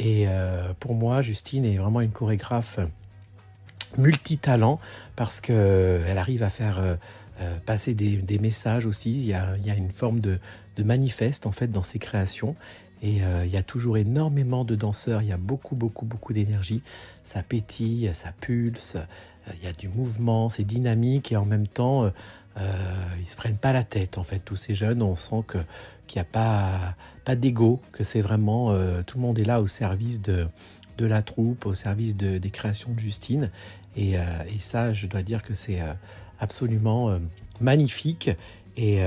Et 0.00 0.26
pour 0.80 0.94
moi, 0.96 1.22
Justine 1.22 1.64
est 1.64 1.76
vraiment 1.76 2.00
une 2.00 2.10
chorégraphe 2.10 2.80
multitalent 3.96 4.80
parce 5.14 5.40
qu'elle 5.40 6.18
arrive 6.18 6.42
à 6.42 6.50
faire 6.50 6.98
passer 7.66 7.94
des, 7.94 8.38
messages 8.38 8.86
aussi. 8.86 9.12
Il 9.12 9.26
y, 9.26 9.34
a, 9.34 9.74
une 9.76 9.90
forme 9.90 10.20
de, 10.20 10.38
manifeste 10.78 11.46
en 11.46 11.52
fait 11.52 11.68
dans 11.68 11.82
ses 11.82 11.98
créations 11.98 12.56
et 13.04 13.22
euh, 13.22 13.44
il 13.44 13.52
y 13.52 13.58
a 13.58 13.62
toujours 13.62 13.98
énormément 13.98 14.64
de 14.64 14.74
danseurs, 14.74 15.20
il 15.20 15.28
y 15.28 15.32
a 15.32 15.36
beaucoup, 15.36 15.76
beaucoup, 15.76 16.06
beaucoup 16.06 16.32
d'énergie. 16.32 16.82
Ça 17.22 17.42
pétille, 17.42 18.10
ça 18.14 18.32
pulse, 18.40 18.96
euh, 18.96 19.52
il 19.58 19.64
y 19.64 19.66
a 19.66 19.74
du 19.74 19.88
mouvement, 19.88 20.48
c'est 20.48 20.64
dynamique 20.64 21.30
et 21.30 21.36
en 21.36 21.44
même 21.44 21.66
temps, 21.66 22.04
euh, 22.04 22.10
ils 23.20 23.26
se 23.26 23.36
prennent 23.36 23.58
pas 23.58 23.74
la 23.74 23.84
tête. 23.84 24.16
En 24.16 24.22
fait, 24.22 24.38
tous 24.38 24.56
ces 24.56 24.74
jeunes, 24.74 25.02
on 25.02 25.16
sent 25.16 25.44
que 25.46 25.58
qu'il 26.06 26.18
n'y 26.18 26.22
a 26.22 26.30
pas, 26.30 26.96
pas 27.26 27.36
d'ego, 27.36 27.80
que 27.92 28.04
c'est 28.04 28.20
vraiment 28.20 28.74
tout 29.06 29.16
le 29.16 29.22
monde 29.22 29.38
est 29.38 29.44
là 29.44 29.62
au 29.62 29.66
service 29.66 30.20
de, 30.20 30.46
de 30.98 31.06
la 31.06 31.22
troupe, 31.22 31.64
au 31.64 31.74
service 31.74 32.14
de, 32.14 32.36
des 32.36 32.50
créations 32.50 32.92
de 32.92 32.98
Justine. 32.98 33.50
Et 33.96 34.18
ça, 34.58 34.92
je 34.92 35.06
dois 35.06 35.22
dire 35.22 35.42
que 35.42 35.54
c'est 35.54 35.80
absolument 36.40 37.18
magnifique. 37.60 38.30
Et 38.76 39.00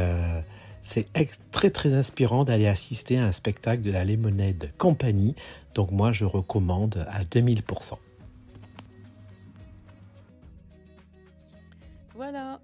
c'est 0.82 1.08
très 1.52 1.70
très 1.70 1.94
inspirant 1.94 2.44
d'aller 2.46 2.68
assister 2.68 3.18
à 3.18 3.26
un 3.26 3.32
spectacle 3.32 3.82
de 3.82 3.92
la 3.92 4.06
Lemonade 4.06 4.72
Company. 4.78 5.36
Donc 5.76 5.92
moi 5.92 6.12
je 6.12 6.26
recommande 6.26 7.06
à 7.10 7.24
2000%. 7.24 7.98
Voilà. 12.16 12.60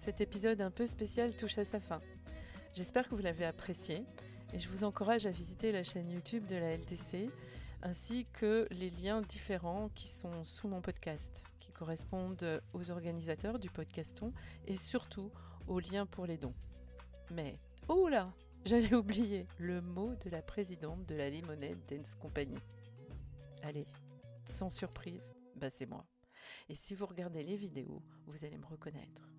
Cet 0.00 0.20
épisode 0.20 0.60
un 0.60 0.70
peu 0.70 0.86
spécial 0.86 1.36
touche 1.36 1.58
à 1.58 1.64
sa 1.64 1.78
fin. 1.78 2.00
J'espère 2.74 3.08
que 3.08 3.14
vous 3.14 3.22
l'avez 3.22 3.44
apprécié 3.44 4.04
et 4.54 4.58
je 4.58 4.68
vous 4.68 4.84
encourage 4.84 5.26
à 5.26 5.30
visiter 5.30 5.70
la 5.72 5.84
chaîne 5.84 6.10
YouTube 6.10 6.46
de 6.46 6.56
la 6.56 6.74
LTC 6.74 7.28
ainsi 7.82 8.26
que 8.32 8.66
les 8.70 8.90
liens 8.90 9.20
différents 9.20 9.90
qui 9.94 10.08
sont 10.08 10.44
sous 10.44 10.66
mon 10.66 10.80
podcast, 10.80 11.44
correspondent 11.78 12.60
aux 12.72 12.90
organisateurs 12.90 13.60
du 13.60 13.70
podcaston 13.70 14.32
et 14.66 14.74
surtout 14.74 15.30
aux 15.68 15.78
liens 15.78 16.06
pour 16.06 16.26
les 16.26 16.36
dons. 16.36 16.54
Mais, 17.30 17.60
oh 17.86 18.08
là, 18.08 18.34
j'allais 18.64 18.94
oublier 18.94 19.46
le 19.58 19.80
mot 19.80 20.16
de 20.16 20.28
la 20.28 20.42
présidente 20.42 21.06
de 21.06 21.14
la 21.14 21.30
Limonade 21.30 21.78
Dance 21.88 22.16
Company. 22.16 22.56
Allez, 23.62 23.86
sans 24.44 24.70
surprise, 24.70 25.32
bah 25.54 25.70
c'est 25.70 25.86
moi. 25.86 26.04
Et 26.68 26.74
si 26.74 26.94
vous 26.96 27.06
regardez 27.06 27.44
les 27.44 27.56
vidéos, 27.56 28.02
vous 28.26 28.44
allez 28.44 28.58
me 28.58 28.66
reconnaître. 28.66 29.30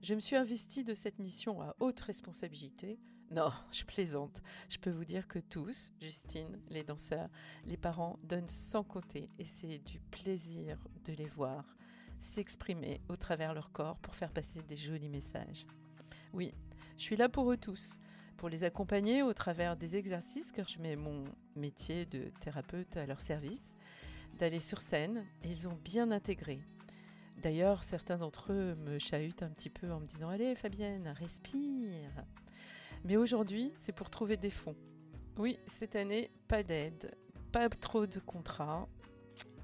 Je 0.00 0.14
me 0.14 0.20
suis 0.20 0.36
investie 0.36 0.84
de 0.84 0.94
cette 0.94 1.18
mission 1.18 1.60
à 1.60 1.76
haute 1.80 2.00
responsabilité. 2.00 2.98
Non, 3.30 3.52
je 3.72 3.84
plaisante. 3.84 4.42
Je 4.70 4.78
peux 4.78 4.90
vous 4.90 5.04
dire 5.04 5.28
que 5.28 5.38
tous, 5.38 5.92
Justine, 6.00 6.58
les 6.68 6.82
danseurs, 6.82 7.28
les 7.66 7.76
parents, 7.76 8.18
donnent 8.22 8.48
sans 8.48 8.84
côté 8.84 9.28
et 9.38 9.44
c'est 9.44 9.78
du 9.80 10.00
plaisir 10.00 10.78
de 11.04 11.12
les 11.12 11.28
voir 11.28 11.73
s'exprimer 12.24 13.00
au 13.08 13.16
travers 13.16 13.54
leur 13.54 13.70
corps 13.70 13.98
pour 13.98 14.14
faire 14.14 14.32
passer 14.32 14.62
des 14.62 14.76
jolis 14.76 15.08
messages. 15.08 15.66
Oui, 16.32 16.52
je 16.96 17.02
suis 17.02 17.16
là 17.16 17.28
pour 17.28 17.52
eux 17.52 17.56
tous, 17.56 18.00
pour 18.36 18.48
les 18.48 18.64
accompagner 18.64 19.22
au 19.22 19.32
travers 19.32 19.76
des 19.76 19.96
exercices, 19.96 20.50
car 20.50 20.66
je 20.68 20.80
mets 20.80 20.96
mon 20.96 21.24
métier 21.54 22.06
de 22.06 22.32
thérapeute 22.40 22.96
à 22.96 23.06
leur 23.06 23.20
service, 23.20 23.76
d'aller 24.38 24.60
sur 24.60 24.80
scène, 24.80 25.24
et 25.42 25.48
ils 25.48 25.68
ont 25.68 25.78
bien 25.84 26.10
intégré. 26.10 26.60
D'ailleurs, 27.42 27.84
certains 27.84 28.16
d'entre 28.16 28.52
eux 28.52 28.74
me 28.74 28.98
chahutent 28.98 29.42
un 29.42 29.50
petit 29.50 29.70
peu 29.70 29.92
en 29.92 30.00
me 30.00 30.06
disant 30.06 30.30
Allez, 30.30 30.54
Fabienne, 30.54 31.14
respire. 31.16 32.24
Mais 33.04 33.16
aujourd'hui, 33.16 33.72
c'est 33.76 33.92
pour 33.92 34.08
trouver 34.08 34.36
des 34.36 34.50
fonds. 34.50 34.76
Oui, 35.36 35.58
cette 35.66 35.94
année, 35.94 36.30
pas 36.48 36.62
d'aide, 36.62 37.14
pas 37.52 37.68
trop 37.68 38.06
de 38.06 38.18
contrats, 38.18 38.88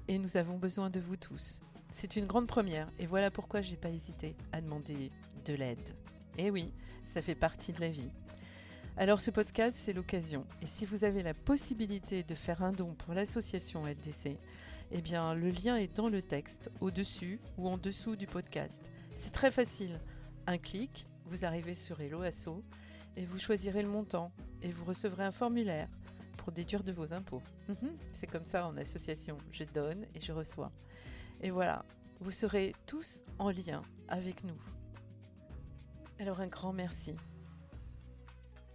et 0.07 0.19
nous 0.19 0.37
avons 0.37 0.57
besoin 0.57 0.89
de 0.89 0.99
vous 0.99 1.17
tous. 1.17 1.61
C'est 1.91 2.15
une 2.15 2.25
grande 2.25 2.47
première, 2.47 2.89
et 2.99 3.05
voilà 3.05 3.31
pourquoi 3.31 3.61
j'ai 3.61 3.75
pas 3.75 3.89
hésité 3.89 4.35
à 4.51 4.61
demander 4.61 5.11
de 5.45 5.53
l'aide. 5.53 5.95
Eh 6.37 6.49
oui, 6.49 6.73
ça 7.13 7.21
fait 7.21 7.35
partie 7.35 7.73
de 7.73 7.81
la 7.81 7.89
vie. 7.89 8.09
Alors 8.97 9.19
ce 9.19 9.31
podcast, 9.31 9.77
c'est 9.77 9.93
l'occasion. 9.93 10.45
Et 10.61 10.67
si 10.67 10.85
vous 10.85 11.03
avez 11.03 11.21
la 11.23 11.33
possibilité 11.33 12.23
de 12.23 12.35
faire 12.35 12.63
un 12.63 12.71
don 12.71 12.93
pour 12.93 13.13
l'association 13.13 13.85
LDC, 13.85 14.37
eh 14.91 15.01
bien 15.01 15.33
le 15.33 15.49
lien 15.49 15.77
est 15.77 15.95
dans 15.95 16.09
le 16.09 16.21
texte, 16.21 16.71
au-dessus 16.79 17.39
ou 17.57 17.67
en 17.67 17.77
dessous 17.77 18.15
du 18.15 18.27
podcast. 18.27 18.81
C'est 19.15 19.31
très 19.31 19.51
facile. 19.51 19.99
Un 20.47 20.57
clic, 20.57 21.07
vous 21.25 21.45
arrivez 21.45 21.73
sur 21.73 21.99
Hello 22.01 22.21
Asso 22.21 22.63
et 23.15 23.25
vous 23.25 23.39
choisirez 23.39 23.81
le 23.81 23.89
montant 23.89 24.31
et 24.61 24.71
vous 24.71 24.85
recevrez 24.85 25.23
un 25.23 25.31
formulaire 25.31 25.87
pour 26.37 26.51
déduire 26.51 26.83
de 26.83 26.91
vos 26.91 27.13
impôts. 27.13 27.43
Mhm, 27.69 27.97
c'est 28.13 28.27
comme 28.27 28.45
ça 28.45 28.65
en 28.65 28.75
association. 28.77 29.37
Je 29.51 29.63
donne 29.63 30.05
et 30.15 30.21
je 30.21 30.31
reçois. 30.31 30.71
Et 31.43 31.49
voilà, 31.49 31.83
vous 32.19 32.31
serez 32.31 32.75
tous 32.85 33.23
en 33.39 33.49
lien 33.49 33.81
avec 34.07 34.43
nous. 34.43 34.59
Alors 36.19 36.39
un 36.39 36.47
grand 36.47 36.71
merci. 36.71 37.15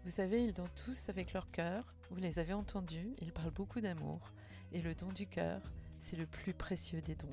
Vous 0.05 0.11
savez, 0.11 0.43
ils 0.45 0.53
dansent 0.53 0.75
tous 0.75 1.09
avec 1.09 1.33
leur 1.33 1.49
cœur, 1.53 1.95
vous 2.11 2.19
les 2.19 2.41
avez 2.41 2.55
entendus, 2.55 3.15
ils 3.21 3.33
parlent 3.33 3.53
beaucoup 3.53 3.81
d'amour, 3.81 4.33
et 4.73 4.83
le 4.83 4.97
don 4.97 5.13
du 5.13 5.29
cœur, 5.29 5.61
c'est 6.01 6.17
le 6.17 6.27
plus 6.27 6.55
précieux 6.55 7.01
des 7.01 7.15
dons. 7.15 7.31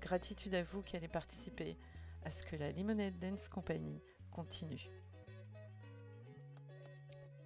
Gratitude 0.00 0.54
à 0.54 0.62
vous 0.62 0.82
qui 0.82 0.96
allez 0.96 1.08
participer 1.08 1.78
à 2.24 2.30
ce 2.30 2.42
que 2.42 2.56
la 2.56 2.70
Lemonade 2.72 3.18
Dance 3.18 3.48
Company 3.48 4.02
continue. 4.30 4.90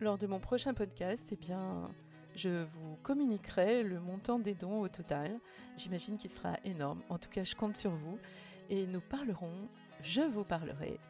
Lors 0.01 0.19
de 0.19 0.27
mon 0.27 0.40
prochain 0.40 0.75
podcast, 0.75 1.29
eh 1.31 1.37
bien, 1.37 1.88
je 2.37 2.64
vous 2.64 2.96
communiquerai 3.03 3.83
le 3.83 3.99
montant 3.99 4.38
des 4.38 4.55
dons 4.55 4.81
au 4.81 4.88
total. 4.88 5.40
J'imagine 5.77 6.18
qu'il 6.18 6.31
sera 6.31 6.59
énorme. 6.64 7.01
En 7.09 7.18
tout 7.18 7.31
cas, 7.31 7.42
je 7.42 7.57
compte 7.57 7.77
sur 7.77 7.90
vous. 7.90 8.18
Et 8.68 8.87
nous 8.87 9.01
parlerons, 9.01 9.68
je 10.03 10.20
vous 10.20 10.44
parlerai 10.44 11.01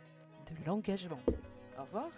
de 0.48 0.66
l'engagement. 0.66 1.20
Au 1.78 1.82
revoir. 1.82 2.10